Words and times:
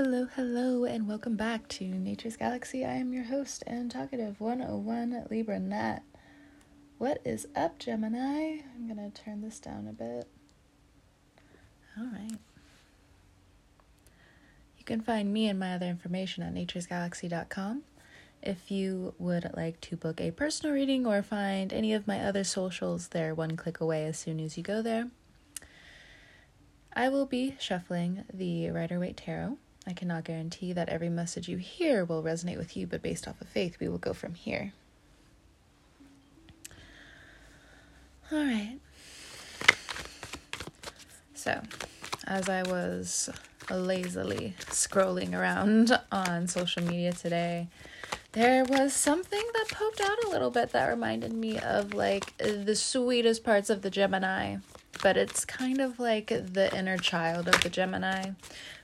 Hello, 0.00 0.28
hello, 0.36 0.84
and 0.84 1.08
welcome 1.08 1.34
back 1.34 1.66
to 1.66 1.84
Nature's 1.84 2.36
Galaxy. 2.36 2.84
I 2.84 2.92
am 2.92 3.12
your 3.12 3.24
host 3.24 3.64
and 3.66 3.90
talkative 3.90 4.40
101 4.40 5.26
Libra 5.28 5.58
Nat. 5.58 6.02
What 6.98 7.20
is 7.24 7.48
up, 7.56 7.80
Gemini? 7.80 8.58
I'm 8.76 8.86
gonna 8.86 9.10
turn 9.10 9.40
this 9.40 9.58
down 9.58 9.88
a 9.88 9.92
bit. 9.92 10.28
All 11.98 12.04
right. 12.04 12.38
You 14.78 14.84
can 14.84 15.00
find 15.00 15.32
me 15.32 15.48
and 15.48 15.58
my 15.58 15.74
other 15.74 15.86
information 15.86 16.44
at 16.44 16.54
naturesgalaxy.com. 16.54 17.82
If 18.40 18.70
you 18.70 19.14
would 19.18 19.50
like 19.56 19.80
to 19.80 19.96
book 19.96 20.20
a 20.20 20.30
personal 20.30 20.76
reading 20.76 21.06
or 21.08 21.24
find 21.24 21.72
any 21.72 21.92
of 21.92 22.06
my 22.06 22.20
other 22.20 22.44
socials, 22.44 23.08
they're 23.08 23.34
one 23.34 23.56
click 23.56 23.80
away 23.80 24.04
as 24.04 24.16
soon 24.16 24.38
as 24.38 24.56
you 24.56 24.62
go 24.62 24.80
there. 24.80 25.08
I 26.92 27.08
will 27.08 27.26
be 27.26 27.56
shuffling 27.58 28.24
the 28.32 28.70
Rider 28.70 29.00
Waite 29.00 29.16
Tarot. 29.16 29.58
I 29.88 29.94
cannot 29.94 30.24
guarantee 30.24 30.74
that 30.74 30.90
every 30.90 31.08
message 31.08 31.48
you 31.48 31.56
hear 31.56 32.04
will 32.04 32.22
resonate 32.22 32.58
with 32.58 32.76
you, 32.76 32.86
but 32.86 33.00
based 33.00 33.26
off 33.26 33.40
of 33.40 33.48
faith, 33.48 33.78
we 33.80 33.88
will 33.88 33.96
go 33.96 34.12
from 34.12 34.34
here. 34.34 34.74
All 38.30 38.44
right. 38.44 38.78
So, 41.32 41.62
as 42.26 42.50
I 42.50 42.64
was 42.64 43.30
lazily 43.70 44.54
scrolling 44.66 45.32
around 45.32 45.98
on 46.12 46.48
social 46.48 46.82
media 46.82 47.14
today, 47.14 47.68
there 48.32 48.64
was 48.64 48.92
something 48.92 49.42
that 49.54 49.68
poked 49.70 50.02
out 50.02 50.22
a 50.24 50.28
little 50.28 50.50
bit 50.50 50.72
that 50.72 50.86
reminded 50.86 51.32
me 51.32 51.58
of 51.58 51.94
like 51.94 52.36
the 52.36 52.76
sweetest 52.76 53.42
parts 53.42 53.70
of 53.70 53.80
the 53.80 53.88
Gemini 53.88 54.58
but 55.02 55.16
it's 55.16 55.44
kind 55.44 55.80
of 55.80 55.98
like 55.98 56.28
the 56.28 56.70
inner 56.76 56.96
child 56.96 57.48
of 57.48 57.60
the 57.62 57.68
Gemini, 57.68 58.30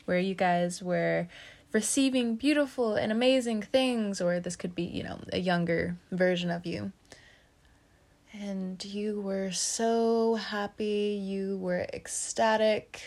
where 0.04 0.18
you 0.18 0.34
guys 0.34 0.82
were 0.82 1.28
receiving 1.72 2.36
beautiful 2.36 2.94
and 2.94 3.10
amazing 3.10 3.62
things, 3.62 4.20
or 4.20 4.38
this 4.40 4.56
could 4.56 4.74
be, 4.74 4.84
you 4.84 5.02
know, 5.02 5.18
a 5.32 5.38
younger 5.38 5.96
version 6.12 6.50
of 6.50 6.64
you. 6.64 6.92
And 8.32 8.84
you 8.84 9.20
were 9.20 9.52
so 9.52 10.34
happy, 10.34 11.20
you 11.22 11.56
were 11.56 11.86
ecstatic, 11.92 13.02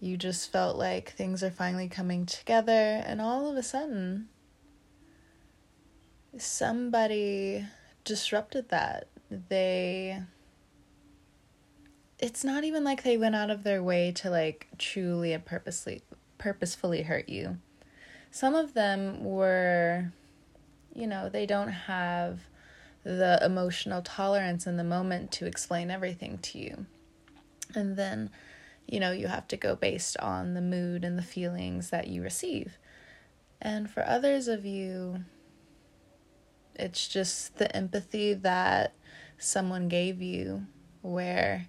you 0.00 0.16
just 0.16 0.50
felt 0.50 0.76
like 0.76 1.10
things 1.12 1.42
are 1.44 1.50
finally 1.50 1.88
coming 1.88 2.26
together, 2.26 3.02
and 3.06 3.20
all 3.20 3.48
of 3.48 3.56
a 3.56 3.62
sudden, 3.62 4.28
somebody 6.36 7.64
disrupted 8.04 8.68
that. 8.70 9.06
They 9.30 10.20
it's 12.22 12.44
not 12.44 12.62
even 12.62 12.84
like 12.84 13.02
they 13.02 13.16
went 13.16 13.34
out 13.34 13.50
of 13.50 13.64
their 13.64 13.82
way 13.82 14.12
to 14.12 14.30
like 14.30 14.68
truly 14.78 15.32
and 15.32 15.44
purposely 15.44 16.02
purposefully 16.38 17.02
hurt 17.02 17.28
you. 17.28 17.58
Some 18.30 18.54
of 18.54 18.72
them 18.74 19.24
were 19.24 20.12
you 20.94 21.06
know, 21.06 21.28
they 21.28 21.46
don't 21.46 21.68
have 21.68 22.40
the 23.02 23.40
emotional 23.44 24.02
tolerance 24.02 24.66
in 24.66 24.76
the 24.76 24.84
moment 24.84 25.32
to 25.32 25.46
explain 25.46 25.90
everything 25.90 26.38
to 26.38 26.58
you. 26.58 26.86
And 27.74 27.96
then, 27.96 28.30
you 28.86 29.00
know, 29.00 29.10
you 29.10 29.26
have 29.26 29.48
to 29.48 29.56
go 29.56 29.74
based 29.74 30.16
on 30.18 30.54
the 30.54 30.60
mood 30.60 31.02
and 31.02 31.18
the 31.18 31.22
feelings 31.22 31.90
that 31.90 32.08
you 32.08 32.22
receive. 32.22 32.76
And 33.60 33.90
for 33.90 34.06
others 34.06 34.48
of 34.48 34.66
you, 34.66 35.24
it's 36.74 37.08
just 37.08 37.56
the 37.56 37.74
empathy 37.74 38.34
that 38.34 38.92
someone 39.38 39.88
gave 39.88 40.20
you 40.20 40.66
where 41.00 41.68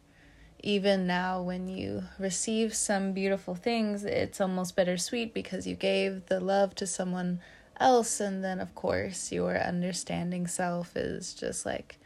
even 0.63 1.05
now 1.05 1.41
when 1.41 1.67
you 1.67 2.05
receive 2.17 2.73
some 2.73 3.11
beautiful 3.11 3.53
things, 3.53 4.05
it's 4.05 4.39
almost 4.39 4.77
bittersweet 4.77 5.33
because 5.33 5.67
you 5.67 5.75
gave 5.75 6.27
the 6.27 6.39
love 6.39 6.73
to 6.75 6.87
someone 6.87 7.41
else. 7.77 8.21
And 8.21 8.41
then, 8.41 8.61
of 8.61 8.73
course, 8.73 9.29
your 9.29 9.57
understanding 9.57 10.47
self 10.47 10.95
is 10.95 11.33
just 11.33 11.65
like, 11.65 11.97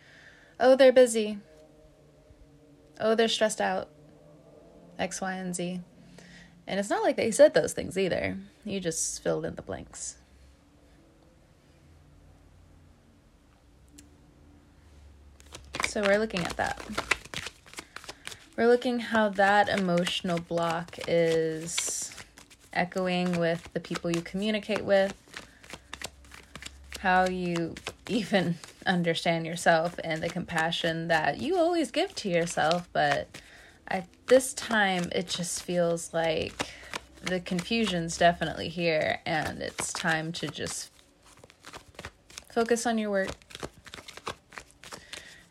oh, 0.59 0.75
they're 0.75 0.91
busy. 0.91 1.37
Oh, 2.99 3.13
they're 3.13 3.27
stressed 3.27 3.61
out. 3.61 3.89
X, 4.97 5.21
Y, 5.21 5.33
and 5.33 5.55
Z. 5.55 5.79
And 6.65 6.79
it's 6.79 6.89
not 6.89 7.03
like 7.03 7.15
they 7.15 7.29
said 7.29 7.53
those 7.53 7.73
things 7.73 7.95
either. 7.95 8.37
You 8.65 8.79
just 8.79 9.21
filled 9.21 9.45
in 9.45 9.53
the 9.53 9.61
blanks. 9.61 10.17
So 15.85 16.01
we're 16.01 16.17
looking 16.17 16.41
at 16.41 16.57
that. 16.57 16.81
We're 18.57 18.65
looking 18.65 18.97
how 18.97 19.29
that 19.29 19.69
emotional 19.69 20.39
block 20.39 20.97
is 21.07 22.11
echoing 22.73 23.39
with 23.39 23.71
the 23.73 23.79
people 23.79 24.09
you 24.09 24.21
communicate 24.21 24.83
with, 24.83 25.13
how 26.99 27.27
you 27.27 27.75
even 28.07 28.55
understand 28.87 29.45
yourself 29.45 29.99
and 30.03 30.23
the 30.23 30.29
compassion 30.29 31.07
that 31.07 31.39
you 31.39 31.55
always 31.59 31.91
give 31.91 32.15
to 32.15 32.29
yourself, 32.29 32.89
but 32.93 33.27
at 33.89 34.07
this 34.25 34.55
time 34.55 35.07
it 35.11 35.27
just 35.27 35.61
feels 35.61 36.11
like 36.11 36.73
the 37.21 37.39
confusion's 37.39 38.17
definitely 38.17 38.69
here 38.69 39.19
and 39.27 39.61
it's 39.61 39.93
time 39.93 40.31
to 40.31 40.47
just 40.47 40.89
focus 42.49 42.87
on 42.87 42.97
your 42.97 43.11
work 43.11 43.29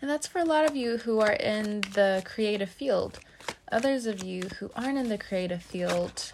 and 0.07 0.13
that's 0.13 0.29
for 0.29 0.39
a 0.39 0.45
lot 0.45 0.65
of 0.65 0.77
you 0.77 0.99
who 0.99 1.19
are 1.19 1.33
in 1.33 1.81
the 1.95 2.23
creative 2.25 2.71
field. 2.71 3.19
Others 3.73 4.07
of 4.07 4.23
you 4.23 4.43
who 4.61 4.71
aren't 4.77 4.99
in 4.99 5.09
the 5.09 5.19
creative 5.19 5.65
field, 5.65 6.33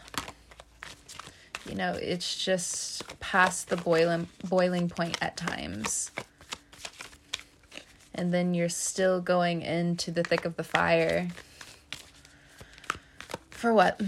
you 1.66 1.74
know, 1.74 1.92
it's 1.92 2.44
just 2.44 3.18
past 3.18 3.70
the 3.70 3.78
boiling 3.78 4.28
boiling 4.44 4.90
point 4.90 5.16
at 5.22 5.38
times. 5.38 6.10
And 8.14 8.34
then 8.34 8.52
you're 8.52 8.68
still 8.68 9.22
going 9.22 9.62
into 9.62 10.10
the 10.10 10.22
thick 10.22 10.44
of 10.44 10.56
the 10.56 10.64
fire. 10.64 11.28
For 13.48 13.72
what? 13.72 13.98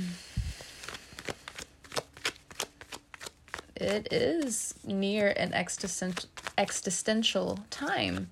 It 3.77 4.13
is 4.13 4.75
near 4.85 5.29
an 5.39 5.55
existential 5.55 6.29
existential 6.59 7.61
time 7.71 8.29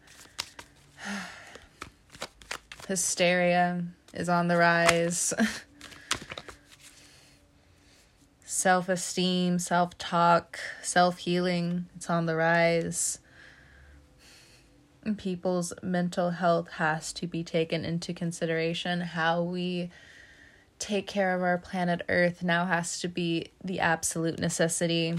Hysteria 2.89 3.85
is 4.15 4.29
on 4.29 4.49
the 4.49 4.57
rise. 4.57 5.33
self 8.45 8.89
esteem, 8.89 9.59
self 9.59 9.97
talk, 9.99 10.59
self 10.83 11.19
healing, 11.19 11.87
it's 11.97 12.09
on 12.09 12.27
the 12.27 12.37
rise. 12.37 13.19
People's 15.17 15.73
mental 15.83 16.31
health 16.31 16.69
has 16.73 17.13
to 17.15 17.27
be 17.27 17.43
taken 17.43 17.85
into 17.85 18.15
consideration. 18.15 19.01
How 19.01 19.43
we 19.43 19.91
take 20.79 21.09
care 21.09 21.35
of 21.35 21.43
our 21.43 21.59
planet 21.59 22.03
Earth 22.09 22.45
now 22.45 22.67
has 22.67 23.01
to 23.01 23.09
be 23.09 23.49
the 23.65 23.81
absolute 23.81 24.39
necessity. 24.39 25.17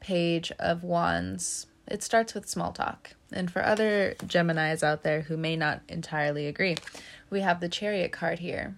Page 0.00 0.50
of 0.58 0.82
Wands. 0.82 1.66
It 1.86 2.02
starts 2.02 2.34
with 2.34 2.48
small 2.48 2.72
talk. 2.72 3.14
And 3.32 3.50
for 3.50 3.64
other 3.64 4.14
Geminis 4.20 4.82
out 4.82 5.02
there 5.02 5.22
who 5.22 5.36
may 5.36 5.56
not 5.56 5.82
entirely 5.88 6.46
agree, 6.46 6.76
we 7.28 7.40
have 7.40 7.60
the 7.60 7.68
Chariot 7.68 8.12
card 8.12 8.40
here. 8.40 8.76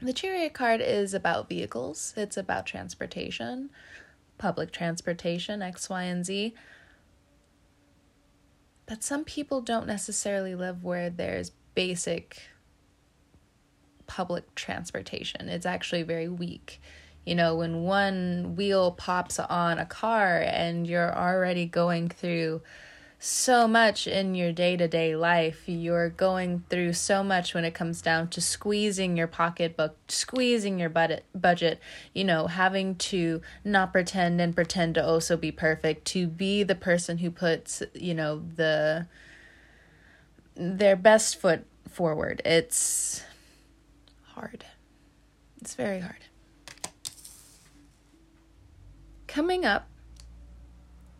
The 0.00 0.12
Chariot 0.12 0.52
card 0.52 0.80
is 0.80 1.14
about 1.14 1.48
vehicles, 1.48 2.14
it's 2.16 2.36
about 2.36 2.66
transportation, 2.66 3.70
public 4.38 4.72
transportation, 4.72 5.62
X, 5.62 5.88
Y, 5.88 6.02
and 6.02 6.24
Z. 6.24 6.54
But 8.86 9.02
some 9.02 9.24
people 9.24 9.60
don't 9.60 9.86
necessarily 9.86 10.54
live 10.54 10.84
where 10.84 11.08
there's 11.08 11.50
basic 11.74 12.42
public 14.06 14.54
transportation. 14.54 15.48
It's 15.48 15.64
actually 15.64 16.02
very 16.02 16.28
weak 16.28 16.80
you 17.24 17.34
know, 17.34 17.56
when 17.56 17.82
one 17.82 18.54
wheel 18.54 18.92
pops 18.92 19.38
on 19.38 19.78
a 19.78 19.86
car 19.86 20.42
and 20.44 20.86
you're 20.86 21.16
already 21.16 21.66
going 21.66 22.08
through 22.08 22.60
so 23.24 23.66
much 23.66 24.06
in 24.06 24.34
your 24.34 24.52
day 24.52 24.76
to 24.76 24.86
day 24.86 25.16
life. 25.16 25.62
You're 25.66 26.10
going 26.10 26.62
through 26.68 26.92
so 26.92 27.24
much 27.24 27.54
when 27.54 27.64
it 27.64 27.72
comes 27.72 28.02
down 28.02 28.28
to 28.28 28.40
squeezing 28.42 29.16
your 29.16 29.26
pocketbook, 29.26 29.96
squeezing 30.08 30.78
your 30.78 30.90
budget, 30.90 31.24
budget, 31.34 31.80
you 32.12 32.22
know, 32.22 32.48
having 32.48 32.96
to 32.96 33.40
not 33.64 33.92
pretend 33.92 34.42
and 34.42 34.54
pretend 34.54 34.96
to 34.96 35.04
also 35.04 35.38
be 35.38 35.50
perfect, 35.50 36.04
to 36.08 36.26
be 36.26 36.62
the 36.62 36.74
person 36.74 37.18
who 37.18 37.30
puts, 37.30 37.82
you 37.94 38.12
know, 38.12 38.42
the 38.56 39.06
their 40.54 40.94
best 40.94 41.40
foot 41.40 41.64
forward. 41.88 42.42
It's 42.44 43.22
hard. 44.34 44.66
It's 45.62 45.74
very 45.74 46.00
hard. 46.00 46.24
Coming 49.26 49.64
up 49.64 49.88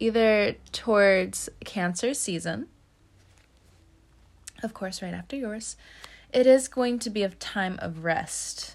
either 0.05 0.55
towards 0.73 1.49
Cancer 1.65 2.13
season, 2.13 2.67
of 4.63 4.75
course, 4.75 5.01
right 5.01 5.15
after 5.15 5.35
yours, 5.37 5.77
it 6.33 6.47
is 6.47 6.69
going 6.69 6.99
to 6.99 7.11
be 7.11 7.23
a 7.23 7.29
time 7.31 7.79
of 7.81 8.05
rest. 8.05 8.75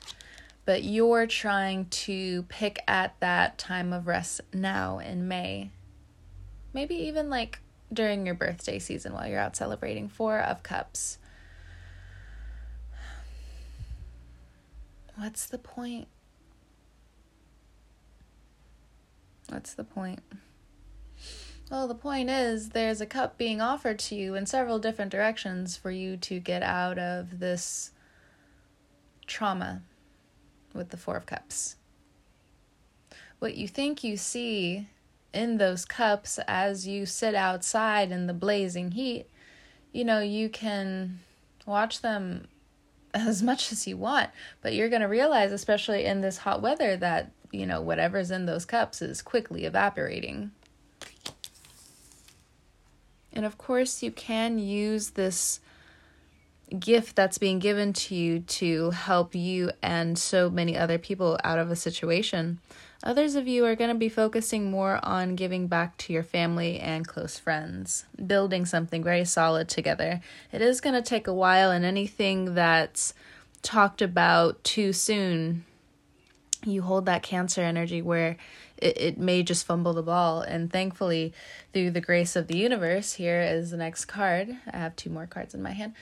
but 0.69 0.83
you're 0.83 1.25
trying 1.25 1.85
to 1.87 2.43
pick 2.43 2.77
at 2.87 3.19
that 3.21 3.57
time 3.57 3.91
of 3.91 4.05
rest 4.05 4.39
now 4.53 4.99
in 4.99 5.27
May. 5.27 5.71
Maybe 6.73 6.93
even 6.93 7.27
like 7.27 7.59
during 7.91 8.23
your 8.27 8.35
birthday 8.35 8.77
season 8.77 9.13
while 9.13 9.27
you're 9.27 9.39
out 9.39 9.55
celebrating. 9.55 10.07
Four 10.07 10.37
of 10.39 10.61
Cups. 10.61 11.17
What's 15.15 15.47
the 15.47 15.57
point? 15.57 16.07
What's 19.47 19.73
the 19.73 19.83
point? 19.83 20.19
Well, 21.69 21.87
the 21.87 21.93
point 21.93 22.31
is 22.31 22.69
there's 22.69 22.99
a 22.99 23.05
cup 23.05 23.37
being 23.37 23.61
offered 23.61 23.99
to 23.99 24.15
you 24.15 24.33
in 24.33 24.47
several 24.47 24.79
different 24.79 25.11
directions 25.11 25.77
for 25.77 25.91
you 25.91 26.17
to 26.17 26.39
get 26.39 26.63
out 26.63 26.97
of 26.97 27.39
this 27.39 27.91
trauma 29.27 29.83
with 30.73 30.89
the 30.89 30.97
Four 30.97 31.15
of 31.15 31.27
Cups. 31.27 31.75
What 33.37 33.55
you 33.55 33.67
think 33.67 34.03
you 34.03 34.17
see 34.17 34.87
in 35.31 35.57
those 35.57 35.85
cups 35.85 36.39
as 36.47 36.87
you 36.87 37.05
sit 37.05 37.35
outside 37.35 38.11
in 38.11 38.25
the 38.25 38.33
blazing 38.33 38.91
heat, 38.91 39.27
you 39.91 40.03
know, 40.03 40.21
you 40.21 40.49
can 40.49 41.19
watch 41.67 42.01
them 42.01 42.47
as 43.13 43.43
much 43.43 43.71
as 43.71 43.85
you 43.85 43.95
want, 43.95 44.31
but 44.63 44.73
you're 44.73 44.89
going 44.89 45.03
to 45.03 45.07
realize, 45.07 45.51
especially 45.51 46.05
in 46.05 46.21
this 46.21 46.39
hot 46.39 46.63
weather, 46.63 46.97
that, 46.97 47.31
you 47.51 47.67
know, 47.67 47.79
whatever's 47.79 48.31
in 48.31 48.47
those 48.47 48.65
cups 48.65 49.03
is 49.03 49.21
quickly 49.21 49.65
evaporating. 49.65 50.49
And 53.33 53.45
of 53.45 53.57
course, 53.57 54.01
you 54.01 54.11
can 54.11 54.59
use 54.59 55.11
this 55.11 55.59
gift 56.77 57.15
that's 57.15 57.37
being 57.37 57.59
given 57.59 57.93
to 57.93 58.15
you 58.15 58.39
to 58.41 58.91
help 58.91 59.33
you 59.33 59.71
and 59.81 60.17
so 60.17 60.49
many 60.49 60.77
other 60.77 60.97
people 60.97 61.39
out 61.43 61.57
of 61.57 61.71
a 61.71 61.75
situation. 61.75 62.59
Others 63.01 63.35
of 63.35 63.47
you 63.47 63.65
are 63.65 63.75
going 63.75 63.89
to 63.89 63.95
be 63.95 64.09
focusing 64.09 64.69
more 64.69 64.99
on 65.03 65.35
giving 65.35 65.67
back 65.67 65.97
to 65.97 66.13
your 66.13 66.21
family 66.21 66.79
and 66.79 67.07
close 67.07 67.39
friends, 67.39 68.05
building 68.27 68.65
something 68.65 69.03
very 69.03 69.23
solid 69.23 69.69
together. 69.69 70.21
It 70.51 70.61
is 70.61 70.81
going 70.81 70.95
to 70.95 71.01
take 71.01 71.25
a 71.25 71.33
while, 71.33 71.71
and 71.71 71.85
anything 71.85 72.55
that's 72.55 73.13
talked 73.61 74.01
about 74.01 74.63
too 74.65 74.91
soon, 74.91 75.63
you 76.65 76.81
hold 76.81 77.05
that 77.05 77.23
cancer 77.23 77.61
energy 77.61 78.01
where 78.01 78.35
it, 78.81 78.97
it 78.97 79.17
may 79.17 79.43
just 79.43 79.65
fumble 79.65 79.93
the 79.93 80.03
ball. 80.03 80.41
And 80.41 80.71
thankfully, 80.71 81.33
through 81.73 81.91
the 81.91 82.01
grace 82.01 82.35
of 82.35 82.47
the 82.47 82.57
universe, 82.57 83.13
here 83.13 83.41
is 83.41 83.71
the 83.71 83.77
next 83.77 84.05
card. 84.05 84.57
I 84.71 84.77
have 84.77 84.95
two 84.95 85.09
more 85.09 85.27
cards 85.27 85.53
in 85.53 85.61
my 85.61 85.71
hand. 85.71 85.93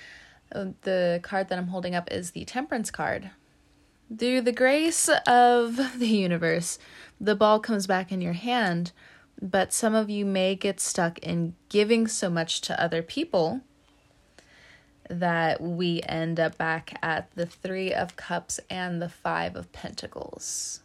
Uh, 0.53 0.68
the 0.81 1.19
card 1.24 1.50
that 1.50 1.57
I'm 1.57 1.68
holding 1.68 1.95
up 1.95 2.12
is 2.12 2.31
the 2.31 2.45
Temperance 2.45 2.91
card. 2.91 3.31
Through 4.15 4.41
the 4.41 4.53
grace 4.53 5.09
of 5.27 5.75
the 6.00 6.07
universe, 6.07 6.79
the 7.19 7.35
ball 7.35 7.59
comes 7.59 7.88
back 7.88 8.12
in 8.12 8.21
your 8.21 8.33
hand, 8.33 8.91
but 9.41 9.73
some 9.73 9.95
of 9.95 10.09
you 10.09 10.25
may 10.25 10.56
get 10.56 10.80
stuck 10.80 11.19
in 11.19 11.56
giving 11.69 12.07
so 12.07 12.30
much 12.30 12.62
to 12.62 12.81
other 12.81 13.01
people 13.01 13.62
that 15.09 15.62
we 15.62 16.01
end 16.03 16.39
up 16.39 16.57
back 16.57 16.97
at 17.01 17.30
the 17.35 17.45
Three 17.45 17.94
of 17.94 18.15
Cups 18.15 18.59
and 18.69 19.01
the 19.01 19.09
Five 19.09 19.56
of 19.56 19.71
Pentacles 19.71 20.81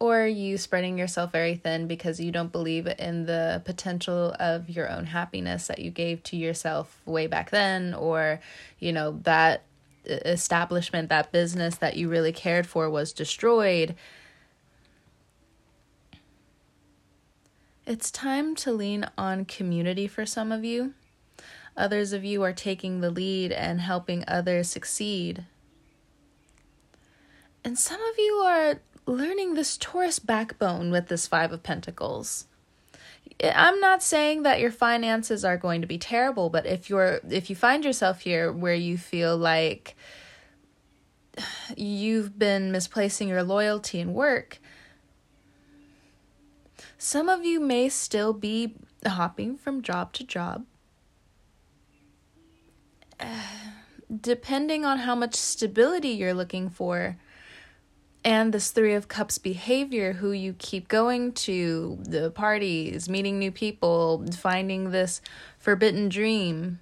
or 0.00 0.26
you 0.26 0.56
spreading 0.56 0.98
yourself 0.98 1.30
very 1.30 1.54
thin 1.54 1.86
because 1.86 2.18
you 2.18 2.32
don't 2.32 2.50
believe 2.50 2.86
in 2.86 3.26
the 3.26 3.60
potential 3.66 4.34
of 4.40 4.70
your 4.70 4.90
own 4.90 5.04
happiness 5.04 5.66
that 5.66 5.78
you 5.78 5.90
gave 5.90 6.22
to 6.22 6.36
yourself 6.36 7.00
way 7.04 7.26
back 7.26 7.50
then, 7.50 7.92
or, 7.92 8.40
you 8.78 8.92
know, 8.92 9.20
that 9.22 9.62
establishment, 10.06 11.10
that 11.10 11.30
business 11.30 11.76
that 11.76 11.96
you 11.96 12.08
really 12.08 12.32
cared 12.32 12.66
for 12.66 12.88
was 12.88 13.12
destroyed. 13.12 13.94
It's 17.84 18.10
time 18.10 18.54
to 18.56 18.72
lean 18.72 19.04
on 19.18 19.44
community 19.44 20.06
for 20.06 20.24
some 20.24 20.50
of 20.50 20.64
you. 20.64 20.94
Others 21.76 22.14
of 22.14 22.24
you 22.24 22.42
are 22.42 22.52
taking 22.54 23.00
the 23.00 23.10
lead 23.10 23.52
and 23.52 23.82
helping 23.82 24.24
others 24.26 24.68
succeed. 24.68 25.44
And 27.62 27.78
some 27.78 28.00
of 28.00 28.18
you 28.18 28.32
are 28.36 28.80
learning 29.10 29.54
this 29.54 29.76
Taurus 29.76 30.18
backbone 30.18 30.90
with 30.90 31.08
this 31.08 31.26
Five 31.26 31.52
of 31.52 31.62
Pentacles. 31.62 32.46
I'm 33.42 33.80
not 33.80 34.02
saying 34.02 34.42
that 34.44 34.60
your 34.60 34.70
finances 34.70 35.44
are 35.44 35.56
going 35.56 35.80
to 35.80 35.86
be 35.86 35.98
terrible, 35.98 36.48
but 36.50 36.66
if 36.66 36.88
you're 36.88 37.20
if 37.28 37.50
you 37.50 37.56
find 37.56 37.84
yourself 37.84 38.20
here 38.20 38.52
where 38.52 38.74
you 38.74 38.96
feel 38.96 39.36
like 39.36 39.96
you've 41.76 42.38
been 42.38 42.70
misplacing 42.70 43.28
your 43.28 43.42
loyalty 43.42 44.00
and 44.00 44.14
work, 44.14 44.58
some 46.98 47.28
of 47.28 47.44
you 47.44 47.60
may 47.60 47.88
still 47.88 48.32
be 48.32 48.74
hopping 49.06 49.56
from 49.56 49.82
job 49.82 50.12
to 50.14 50.24
job. 50.24 50.66
Depending 54.20 54.84
on 54.84 54.98
how 54.98 55.14
much 55.14 55.34
stability 55.34 56.08
you're 56.08 56.34
looking 56.34 56.68
for, 56.68 57.16
and 58.24 58.52
this 58.52 58.70
three 58.70 58.94
of 58.94 59.08
cups 59.08 59.38
behavior 59.38 60.14
who 60.14 60.32
you 60.32 60.54
keep 60.58 60.88
going 60.88 61.32
to 61.32 61.98
the 62.02 62.30
parties 62.30 63.08
meeting 63.08 63.38
new 63.38 63.50
people 63.50 64.24
finding 64.36 64.90
this 64.90 65.22
forbidden 65.58 66.08
dream. 66.08 66.80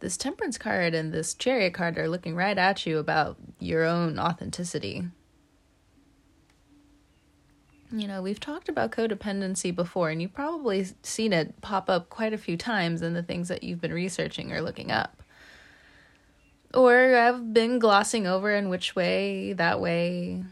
This 0.00 0.18
temperance 0.18 0.58
card 0.58 0.94
and 0.94 1.12
this 1.12 1.32
chariot 1.32 1.72
card 1.72 1.96
are 1.96 2.08
looking 2.08 2.36
right 2.36 2.58
at 2.58 2.84
you 2.84 2.98
about 2.98 3.38
your 3.58 3.84
own 3.84 4.18
authenticity. 4.18 5.04
You 7.90 8.08
know 8.08 8.20
we've 8.20 8.40
talked 8.40 8.68
about 8.68 8.90
codependency 8.90 9.74
before 9.74 10.10
and 10.10 10.20
you've 10.20 10.34
probably 10.34 10.86
seen 11.02 11.32
it 11.32 11.60
pop 11.62 11.88
up 11.88 12.10
quite 12.10 12.34
a 12.34 12.38
few 12.38 12.56
times 12.56 13.00
in 13.00 13.14
the 13.14 13.22
things 13.22 13.48
that 13.48 13.62
you've 13.62 13.80
been 13.80 13.94
researching 13.94 14.52
or 14.52 14.60
looking 14.60 14.90
up 14.90 15.15
or 16.74 17.16
I've 17.16 17.52
been 17.52 17.78
glossing 17.78 18.26
over 18.26 18.50
in 18.54 18.68
which 18.68 18.96
way, 18.96 19.52
that 19.54 19.80
way. 19.80 20.42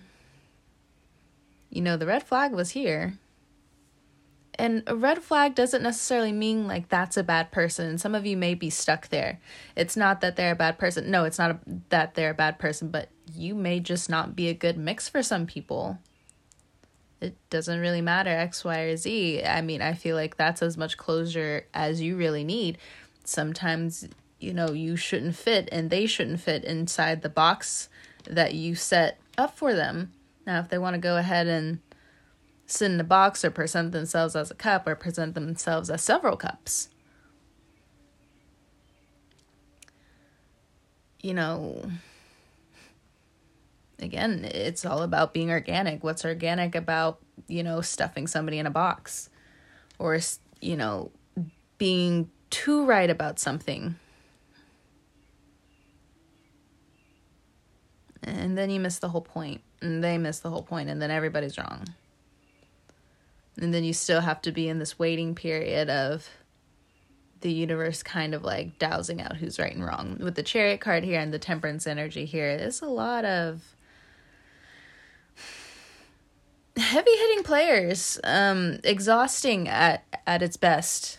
You 1.71 1.83
know, 1.83 1.97
the 1.97 2.07
red 2.07 2.23
flag 2.23 2.53
was 2.53 2.71
here. 2.71 3.19
And 4.57 4.85
a 4.87 4.95
red 4.95 5.23
flag 5.23 5.55
doesn't 5.55 5.83
necessarily 5.83 6.31
mean 6.31 6.69
like 6.69 6.89
that's 6.89 7.17
a 7.17 7.25
bad 7.25 7.51
person. 7.51 7.99
Some 7.99 8.15
of 8.15 8.25
you 8.25 8.37
may 8.37 8.55
be 8.55 8.71
stuck 8.71 9.09
there. 9.09 9.41
It's 9.75 9.97
not 9.97 10.21
that 10.21 10.37
they're 10.37 10.53
a 10.53 10.57
bad 10.57 10.79
person. 10.79 11.11
No, 11.11 11.25
it's 11.25 11.39
not 11.39 11.51
a, 11.51 11.59
that 11.89 12.15
they're 12.15 12.31
a 12.31 12.35
bad 12.35 12.59
person, 12.59 12.89
but 12.89 13.09
you 13.35 13.55
may 13.55 13.81
just 13.81 14.09
not 14.09 14.37
be 14.37 14.49
a 14.49 14.55
good 14.55 14.79
mix 14.79 15.09
for 15.09 15.23
some 15.23 15.47
people. 15.47 15.99
It 17.21 17.37
doesn't 17.51 17.81
really 17.81 18.01
matter 18.01 18.31
X, 18.31 18.65
Y, 18.65 18.79
or 18.81 18.97
Z. 18.97 19.43
I 19.44 19.61
mean, 19.61 19.83
I 19.83 19.94
feel 19.94 20.15
like 20.15 20.37
that's 20.37 20.63
as 20.63 20.77
much 20.77 20.97
closure 20.97 21.67
as 21.75 22.01
you 22.01 22.17
really 22.17 22.44
need. 22.44 22.79
Sometimes 23.25 24.06
you 24.44 24.53
know 24.53 24.72
you 24.72 24.94
shouldn't 24.94 25.34
fit 25.34 25.69
and 25.72 25.91
they 25.91 26.06
shouldn't 26.06 26.41
fit 26.41 26.65
inside 26.65 27.22
the 27.22 27.29
box 27.29 27.89
that 28.29 28.55
you 28.55 28.74
set 28.74 29.19
up 29.39 29.56
for 29.56 29.74
them. 29.74 30.13
Now, 30.46 30.60
if 30.60 30.69
they 30.69 30.79
want 30.79 30.94
to 30.94 31.01
go 31.01 31.17
ahead 31.17 31.46
and 31.46 31.81
sit 32.67 32.91
in 32.91 33.01
a 33.01 33.05
box 33.05 33.44
or 33.44 33.51
present 33.51 33.93
themselves 33.93 34.36
as 34.36 34.51
a 34.51 34.55
cup 34.55 34.86
or 34.86 34.94
present 34.94 35.34
themselves 35.34 35.89
as 35.91 36.03
several 36.03 36.36
cups, 36.36 36.91
you 41.22 41.32
know, 41.32 41.91
again, 43.98 44.44
it's 44.44 44.84
all 44.84 45.03
about 45.03 45.32
being 45.32 45.51
organic. 45.51 46.05
What's 46.05 46.24
organic 46.24 46.74
about, 46.74 47.19
you 47.48 47.63
know, 47.63 47.81
stuffing 47.81 48.27
somebody 48.27 48.58
in 48.58 48.67
a 48.67 48.70
box 48.70 49.31
or, 49.98 50.19
you 50.60 50.77
know, 50.77 51.10
being 51.79 52.31
too 52.51 52.84
right 52.84 53.08
about 53.08 53.39
something 53.39 53.96
and 58.27 58.57
then 58.57 58.71
you 58.71 58.81
miss 58.81 58.99
the 58.99 59.09
whole 59.11 59.21
point. 59.21 59.61
And 59.81 60.03
they 60.03 60.19
miss 60.19 60.41
the 60.41 60.51
whole 60.51 60.63
point 60.63 60.89
and 60.89 61.01
then 61.01 61.11
everybody's 61.11 61.59
wrong. 61.59 61.85
And 63.61 63.73
then 63.73 63.85
you 63.85 63.93
still 63.93 64.21
have 64.21 64.43
to 64.43 64.53
be 64.53 64.69
in 64.69 64.79
this 64.79 64.99
waiting 64.99 65.35
period 65.35 65.89
of 65.89 66.29
the 67.41 67.53
universe 67.53 68.03
kind 68.03 68.35
of 68.35 68.43
like 68.43 68.79
dowsing 68.79 69.21
out 69.21 69.37
who's 69.37 69.59
right 69.59 69.75
and 69.75 69.85
wrong. 69.85 70.19
With 70.21 70.35
the 70.35 70.43
chariot 70.43 70.81
card 70.81 71.05
here 71.05 71.21
and 71.21 71.33
the 71.33 71.39
temperance 71.39 71.87
energy 71.87 72.25
here 72.25 72.57
there's 72.57 72.81
a 72.81 72.87
lot 72.87 73.27
of 73.27 73.63
heavy 76.77 77.17
hitting 77.17 77.45
players. 77.45 78.19
Um 78.25 78.81
exhausting 78.83 79.69
at 79.69 80.05
at 80.27 80.43
its 80.43 80.57
best. 80.57 81.19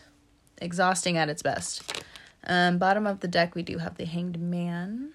Exhausting 0.58 1.16
at 1.16 1.30
its 1.30 1.44
best. 1.44 2.04
Um 2.48 2.80
bottom 2.80 3.06
of 3.06 3.20
the 3.20 3.28
deck 3.28 3.54
we 3.54 3.62
do 3.62 3.78
have 3.78 3.98
the 3.98 4.06
hanged 4.06 4.40
man 4.40 5.14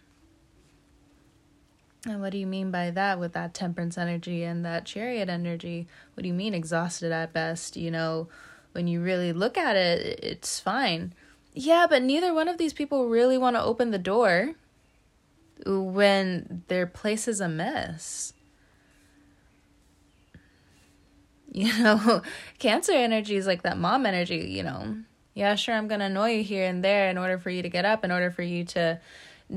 and 2.07 2.21
what 2.21 2.33
do 2.33 2.39
you 2.39 2.47
mean 2.47 2.71
by 2.71 2.91
that 2.91 3.19
with 3.19 3.33
that 3.35 3.53
temperance 3.53 3.99
energy 3.99 4.43
and 4.43 4.65
that 4.65 4.87
chariot 4.87 5.29
energy? 5.29 5.87
What 6.15 6.23
do 6.23 6.29
you 6.29 6.35
mean 6.35 6.55
exhausted 6.55 7.13
at 7.13 7.33
best? 7.33 7.77
You 7.77 7.91
know, 7.91 8.29
when 8.73 8.87
you 8.87 9.03
really 9.03 9.33
look 9.33 9.59
at 9.59 9.77
it, 9.77 10.21
it's 10.23 10.59
fine. 10.59 11.13
Yeah, 11.53 11.87
but 11.89 12.03
neither 12.03 12.33
one 12.33 12.49
of 12.49 12.59
these 12.59 12.73
people 12.73 13.09
really 13.09 13.37
want 13.37 13.57
to 13.57 13.63
open 13.63 13.91
the 13.91 13.99
door. 13.99 14.55
when 15.67 16.63
their 16.69 16.87
place 16.87 17.29
is 17.29 17.41
a 17.41 17.49
mess. 17.49 18.33
You 21.53 21.77
know, 21.83 22.23
cancer 22.61 22.93
energy 22.93 23.35
is 23.35 23.45
like 23.45 23.63
that 23.63 23.77
mom 23.77 24.07
energy, 24.07 24.37
you 24.37 24.63
know. 24.63 24.99
Yeah, 25.35 25.57
sure, 25.57 25.75
I'm 25.75 25.89
going 25.89 25.99
to 25.99 26.07
annoy 26.07 26.31
you 26.37 26.45
here 26.45 26.65
and 26.65 26.85
there 26.85 27.11
in 27.11 27.19
order 27.19 27.39
for 27.39 27.51
you 27.51 27.63
to 27.63 27.69
get 27.69 27.85
up, 27.85 28.05
in 28.05 28.13
order 28.13 28.31
for 28.31 28.43
you 28.43 28.65
to 28.67 29.01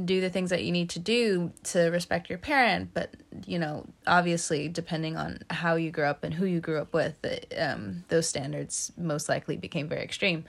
do 0.05 0.21
the 0.21 0.29
things 0.29 0.49
that 0.49 0.63
you 0.63 0.71
need 0.71 0.89
to 0.89 0.99
do 0.99 1.51
to 1.63 1.89
respect 1.89 2.29
your 2.29 2.39
parent 2.39 2.89
but 2.93 3.13
you 3.45 3.59
know 3.59 3.85
obviously 4.07 4.67
depending 4.67 5.15
on 5.15 5.39
how 5.49 5.75
you 5.75 5.91
grew 5.91 6.05
up 6.05 6.23
and 6.23 6.33
who 6.33 6.45
you 6.45 6.59
grew 6.59 6.79
up 6.79 6.93
with 6.93 7.15
um, 7.57 8.03
those 8.09 8.27
standards 8.27 8.91
most 8.97 9.29
likely 9.29 9.55
became 9.55 9.87
very 9.87 10.03
extreme 10.03 10.43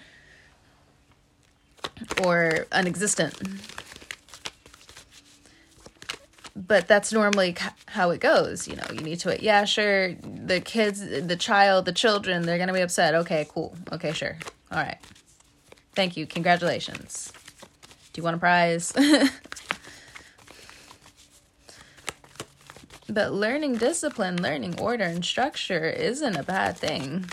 or 2.24 2.66
unexistent. 2.72 3.34
But 6.56 6.86
that's 6.86 7.12
normally 7.12 7.56
how 7.86 8.10
it 8.10 8.20
goes 8.20 8.68
you 8.68 8.76
know 8.76 8.84
you 8.92 9.00
need 9.00 9.18
to 9.20 9.42
yeah 9.42 9.64
sure 9.64 10.14
the 10.14 10.60
kids 10.60 11.00
the 11.00 11.36
child 11.36 11.84
the 11.84 11.92
children 11.92 12.42
they're 12.42 12.58
gonna 12.58 12.72
be 12.72 12.80
upset. 12.80 13.14
Okay 13.14 13.46
cool. 13.50 13.76
Okay 13.92 14.12
sure. 14.12 14.38
All 14.70 14.78
right. 14.78 14.98
Thank 15.94 16.16
you. 16.16 16.26
Congratulations 16.26 17.32
do 18.14 18.20
you 18.20 18.24
want 18.24 18.36
a 18.36 18.38
prize? 18.38 18.92
but 23.08 23.32
learning 23.32 23.74
discipline, 23.74 24.40
learning 24.40 24.78
order 24.78 25.02
and 25.02 25.24
structure 25.24 25.90
isn't 25.90 26.36
a 26.36 26.44
bad 26.44 26.78
thing. 26.78 27.26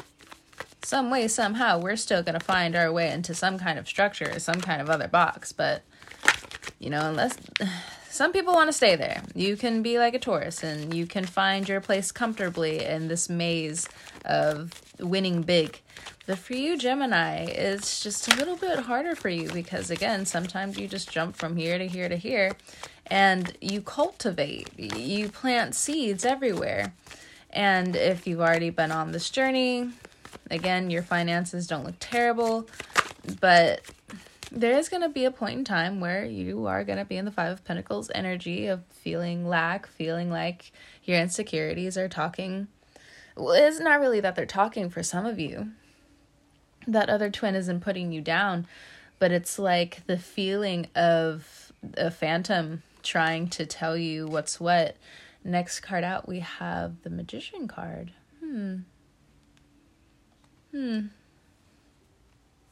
Some 0.83 1.11
way, 1.11 1.27
somehow, 1.27 1.79
we're 1.79 1.97
still 1.97 2.23
going 2.23 2.37
to 2.37 2.43
find 2.43 2.75
our 2.75 2.91
way 2.91 3.11
into 3.11 3.35
some 3.35 3.59
kind 3.59 3.77
of 3.77 3.87
structure, 3.87 4.39
some 4.39 4.59
kind 4.59 4.81
of 4.81 4.89
other 4.89 5.07
box. 5.07 5.53
But, 5.53 5.83
you 6.79 6.89
know, 6.89 7.07
unless 7.07 7.37
some 8.11 8.33
people 8.33 8.53
want 8.53 8.67
to 8.67 8.73
stay 8.73 8.95
there, 8.97 9.23
you 9.33 9.55
can 9.55 9.81
be 9.81 9.97
like 9.97 10.13
a 10.13 10.19
tourist 10.19 10.63
and 10.63 10.93
you 10.93 11.07
can 11.07 11.25
find 11.25 11.67
your 11.67 11.79
place 11.79 12.11
comfortably 12.11 12.83
in 12.83 13.07
this 13.07 13.29
maze 13.29 13.87
of 14.25 14.81
winning 14.99 15.41
big. 15.41 15.79
But 16.27 16.37
for 16.37 16.53
you, 16.53 16.77
Gemini, 16.77 17.45
it's 17.45 18.03
just 18.03 18.31
a 18.31 18.35
little 18.35 18.57
bit 18.57 18.79
harder 18.79 19.15
for 19.15 19.29
you 19.29 19.49
because, 19.51 19.89
again, 19.89 20.25
sometimes 20.25 20.77
you 20.77 20.87
just 20.87 21.09
jump 21.09 21.37
from 21.37 21.55
here 21.55 21.77
to 21.77 21.87
here 21.87 22.09
to 22.09 22.17
here 22.17 22.51
and 23.07 23.57
you 23.61 23.81
cultivate, 23.81 24.69
you 24.77 25.29
plant 25.29 25.73
seeds 25.73 26.25
everywhere. 26.25 26.93
And 27.49 27.95
if 27.95 28.27
you've 28.27 28.41
already 28.41 28.69
been 28.69 28.91
on 28.91 29.13
this 29.13 29.29
journey, 29.29 29.89
again, 30.49 30.89
your 30.89 31.03
finances 31.03 31.65
don't 31.65 31.85
look 31.85 31.95
terrible, 31.99 32.67
but 33.39 33.81
there 34.51 34.77
is 34.77 34.89
going 34.89 35.01
to 35.01 35.09
be 35.09 35.23
a 35.23 35.31
point 35.31 35.59
in 35.59 35.63
time 35.63 36.01
where 36.01 36.25
you 36.25 36.67
are 36.67 36.83
going 36.83 36.97
to 36.97 37.05
be 37.05 37.15
in 37.15 37.25
the 37.25 37.31
Five 37.31 37.53
of 37.53 37.63
Pentacles 37.63 38.11
energy 38.13 38.67
of 38.67 38.83
feeling 38.89 39.47
lack, 39.47 39.87
feeling 39.87 40.29
like 40.29 40.71
your 41.03 41.17
insecurities 41.17 41.97
are 41.97 42.09
talking. 42.09 42.67
Well, 43.35 43.53
it's 43.53 43.79
not 43.79 44.01
really 44.01 44.19
that 44.19 44.35
they're 44.35 44.45
talking 44.45 44.89
for 44.89 45.03
some 45.03 45.25
of 45.25 45.39
you 45.39 45.71
that 46.87 47.09
other 47.09 47.29
twin 47.29 47.55
isn't 47.55 47.79
putting 47.81 48.11
you 48.11 48.21
down, 48.21 48.67
but 49.19 49.31
it's 49.31 49.57
like 49.57 50.05
the 50.07 50.17
feeling 50.17 50.87
of 50.95 51.71
a 51.95 52.11
phantom 52.11 52.83
trying 53.03 53.47
to 53.49 53.65
tell 53.65 53.95
you 53.95 54.27
what's 54.27 54.59
what. 54.59 54.97
Next 55.43 55.79
card 55.79 56.03
out, 56.03 56.27
we 56.27 56.39
have 56.39 57.01
the 57.03 57.09
Magician 57.09 57.67
card. 57.67 58.11
Hmm. 58.39 58.77
Hmm. 60.71 61.07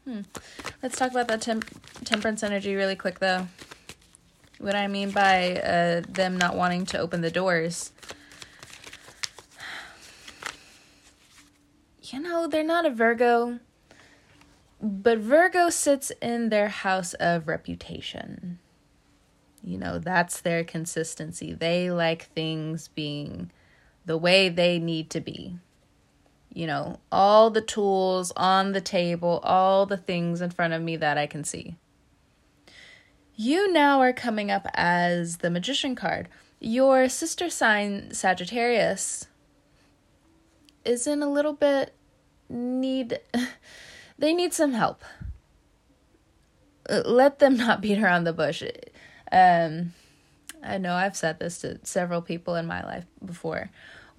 Hmm. 0.10 0.22
Let's 0.82 0.98
talk 0.98 1.12
about 1.12 1.28
that 1.28 1.42
temp- 1.42 1.70
temperance 2.04 2.42
energy 2.42 2.74
really 2.74 2.96
quick, 2.96 3.20
though. 3.20 3.48
What 4.58 4.75
I 4.75 4.88
mean 4.88 5.12
by 5.12 5.58
uh, 5.58 6.01
them 6.10 6.38
not 6.38 6.56
wanting 6.56 6.86
to 6.88 6.98
open 6.98 7.22
the 7.22 7.30
doors. 7.30 7.92
You 12.01 12.22
know, 12.22 12.48
they're 12.48 12.63
not 12.63 12.88
a 12.88 12.89
Virgo 12.89 13.60
but 14.82 15.18
Virgo 15.18 15.70
sits 15.70 16.12
in 16.22 16.50
their 16.50 16.70
house 16.70 17.13
of 17.16 17.48
reputation. 17.48 18.60
You 19.62 19.78
know, 19.78 20.00
that's 20.00 20.39
their 20.39 20.63
consistency. 20.63 21.54
They 21.54 21.92
like 21.92 22.28
things 22.28 22.88
being 22.88 23.51
the 24.06 24.18
way 24.18 24.48
they 24.48 24.80
need 24.80 25.10
to 25.12 25.20
be. 25.20 25.58
You 26.53 26.68
know, 26.68 27.00
all 27.12 27.50
the 27.50 27.62
tools 27.62 28.32
on 28.36 28.72
the 28.72 28.82
table, 28.82 29.39
all 29.44 29.86
the 29.86 29.98
things 29.98 30.41
in 30.41 30.50
front 30.50 30.74
of 30.74 30.82
me 30.82 30.98
that 30.98 31.18
I 31.18 31.27
can 31.27 31.44
see. 31.44 31.75
You 33.36 33.72
now 33.72 34.01
are 34.01 34.12
coming 34.12 34.51
up 34.51 34.68
as 34.74 35.38
the 35.38 35.50
Magician 35.50 35.96
card. 35.96 36.27
Your 36.60 37.08
sister 37.08 37.50
sign, 37.50 38.13
Sagittarius, 38.13 39.27
is 40.84 41.08
in 41.08 41.22
a 41.22 41.32
little 41.32 41.53
bit 41.53 41.94
need 42.50 43.20
they 44.18 44.34
need 44.34 44.53
some 44.53 44.74
help. 44.74 45.03
Let 46.89 47.39
them 47.39 47.56
not 47.56 47.82
beat 47.82 48.01
around 48.01 48.24
the 48.24 48.34
bush. 48.34 48.63
Um, 49.32 49.94
I 50.63 50.77
know 50.77 50.96
I've 50.96 51.15
said 51.15 51.39
this 51.39 51.60
to 51.60 51.79
several 51.84 52.22
people 52.22 52.56
in 52.56 52.65
my 52.65 52.84
life 52.84 53.06
before 53.24 53.70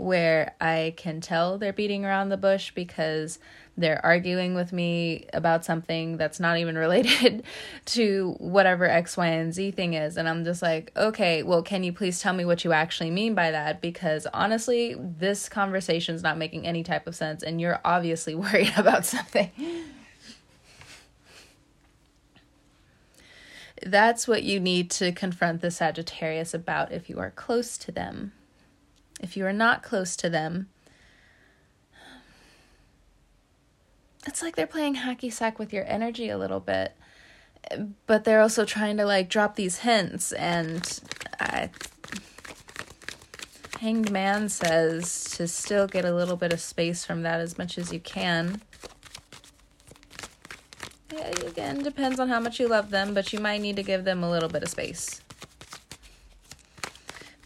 where 0.00 0.54
I 0.60 0.94
can 0.96 1.20
tell 1.20 1.58
they're 1.58 1.72
beating 1.72 2.04
around 2.04 2.30
the 2.30 2.36
bush 2.36 2.72
because 2.74 3.38
they're 3.76 4.04
arguing 4.04 4.54
with 4.54 4.72
me 4.72 5.26
about 5.32 5.64
something 5.64 6.16
that's 6.16 6.40
not 6.40 6.58
even 6.58 6.76
related 6.78 7.42
to 7.86 8.34
whatever 8.38 8.84
X, 8.84 9.16
Y, 9.16 9.26
and 9.26 9.54
Z 9.54 9.72
thing 9.72 9.94
is. 9.94 10.16
And 10.16 10.28
I'm 10.28 10.44
just 10.44 10.62
like, 10.62 10.92
okay, 10.96 11.42
well, 11.42 11.62
can 11.62 11.82
you 11.82 11.92
please 11.92 12.20
tell 12.20 12.32
me 12.32 12.44
what 12.44 12.64
you 12.64 12.72
actually 12.72 13.10
mean 13.10 13.34
by 13.34 13.50
that? 13.50 13.80
Because 13.80 14.26
honestly, 14.32 14.96
this 14.98 15.48
conversation's 15.48 16.22
not 16.22 16.38
making 16.38 16.66
any 16.66 16.82
type 16.82 17.06
of 17.06 17.14
sense, 17.14 17.42
and 17.42 17.60
you're 17.60 17.80
obviously 17.84 18.34
worried 18.36 18.72
about 18.76 19.06
something. 19.06 19.50
That's 23.82 24.28
what 24.28 24.42
you 24.42 24.60
need 24.60 24.90
to 24.92 25.10
confront 25.10 25.62
the 25.62 25.70
Sagittarius 25.70 26.52
about 26.52 26.92
if 26.92 27.08
you 27.08 27.18
are 27.18 27.30
close 27.30 27.78
to 27.78 27.92
them. 27.92 28.32
If 29.20 29.36
you 29.36 29.46
are 29.46 29.52
not 29.52 29.84
close 29.84 30.16
to 30.16 30.28
them, 30.28 30.68
it's 34.26 34.42
like 34.42 34.56
they're 34.56 34.66
playing 34.66 34.96
hacky 34.96 35.32
sack 35.32 35.58
with 35.58 35.72
your 35.72 35.84
energy 35.86 36.28
a 36.28 36.38
little 36.38 36.60
bit 36.60 36.96
but 38.06 38.24
they're 38.24 38.40
also 38.40 38.64
trying 38.64 38.96
to 38.96 39.04
like 39.04 39.28
drop 39.28 39.56
these 39.56 39.78
hints 39.78 40.32
and 40.32 41.00
I, 41.38 41.70
hanged 43.80 44.10
man 44.10 44.48
says 44.48 45.24
to 45.36 45.48
still 45.48 45.86
get 45.86 46.04
a 46.04 46.14
little 46.14 46.36
bit 46.36 46.52
of 46.52 46.60
space 46.60 47.04
from 47.04 47.22
that 47.22 47.40
as 47.40 47.56
much 47.56 47.78
as 47.78 47.92
you 47.92 48.00
can. 48.00 48.60
Yeah, 51.12 51.28
again 51.46 51.82
depends 51.82 52.20
on 52.20 52.28
how 52.28 52.40
much 52.40 52.60
you 52.60 52.68
love 52.68 52.90
them 52.90 53.14
but 53.14 53.32
you 53.32 53.40
might 53.40 53.60
need 53.60 53.76
to 53.76 53.82
give 53.82 54.04
them 54.04 54.22
a 54.22 54.30
little 54.30 54.48
bit 54.48 54.62
of 54.62 54.68
space 54.68 55.20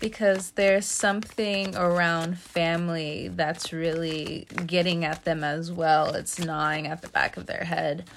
because 0.01 0.53
there's 0.53 0.87
something 0.87 1.75
around 1.77 2.39
family 2.39 3.29
that's 3.29 3.73
really 3.73 4.47
getting 4.67 5.05
at 5.05 5.25
them 5.25 5.43
as 5.45 5.73
well. 5.73 6.15
It's 6.15 6.39
gnawing 6.39 6.87
at 6.87 7.03
the 7.03 7.09
back 7.09 7.37
of 7.37 7.47
their 7.47 7.65
head. 7.65 8.09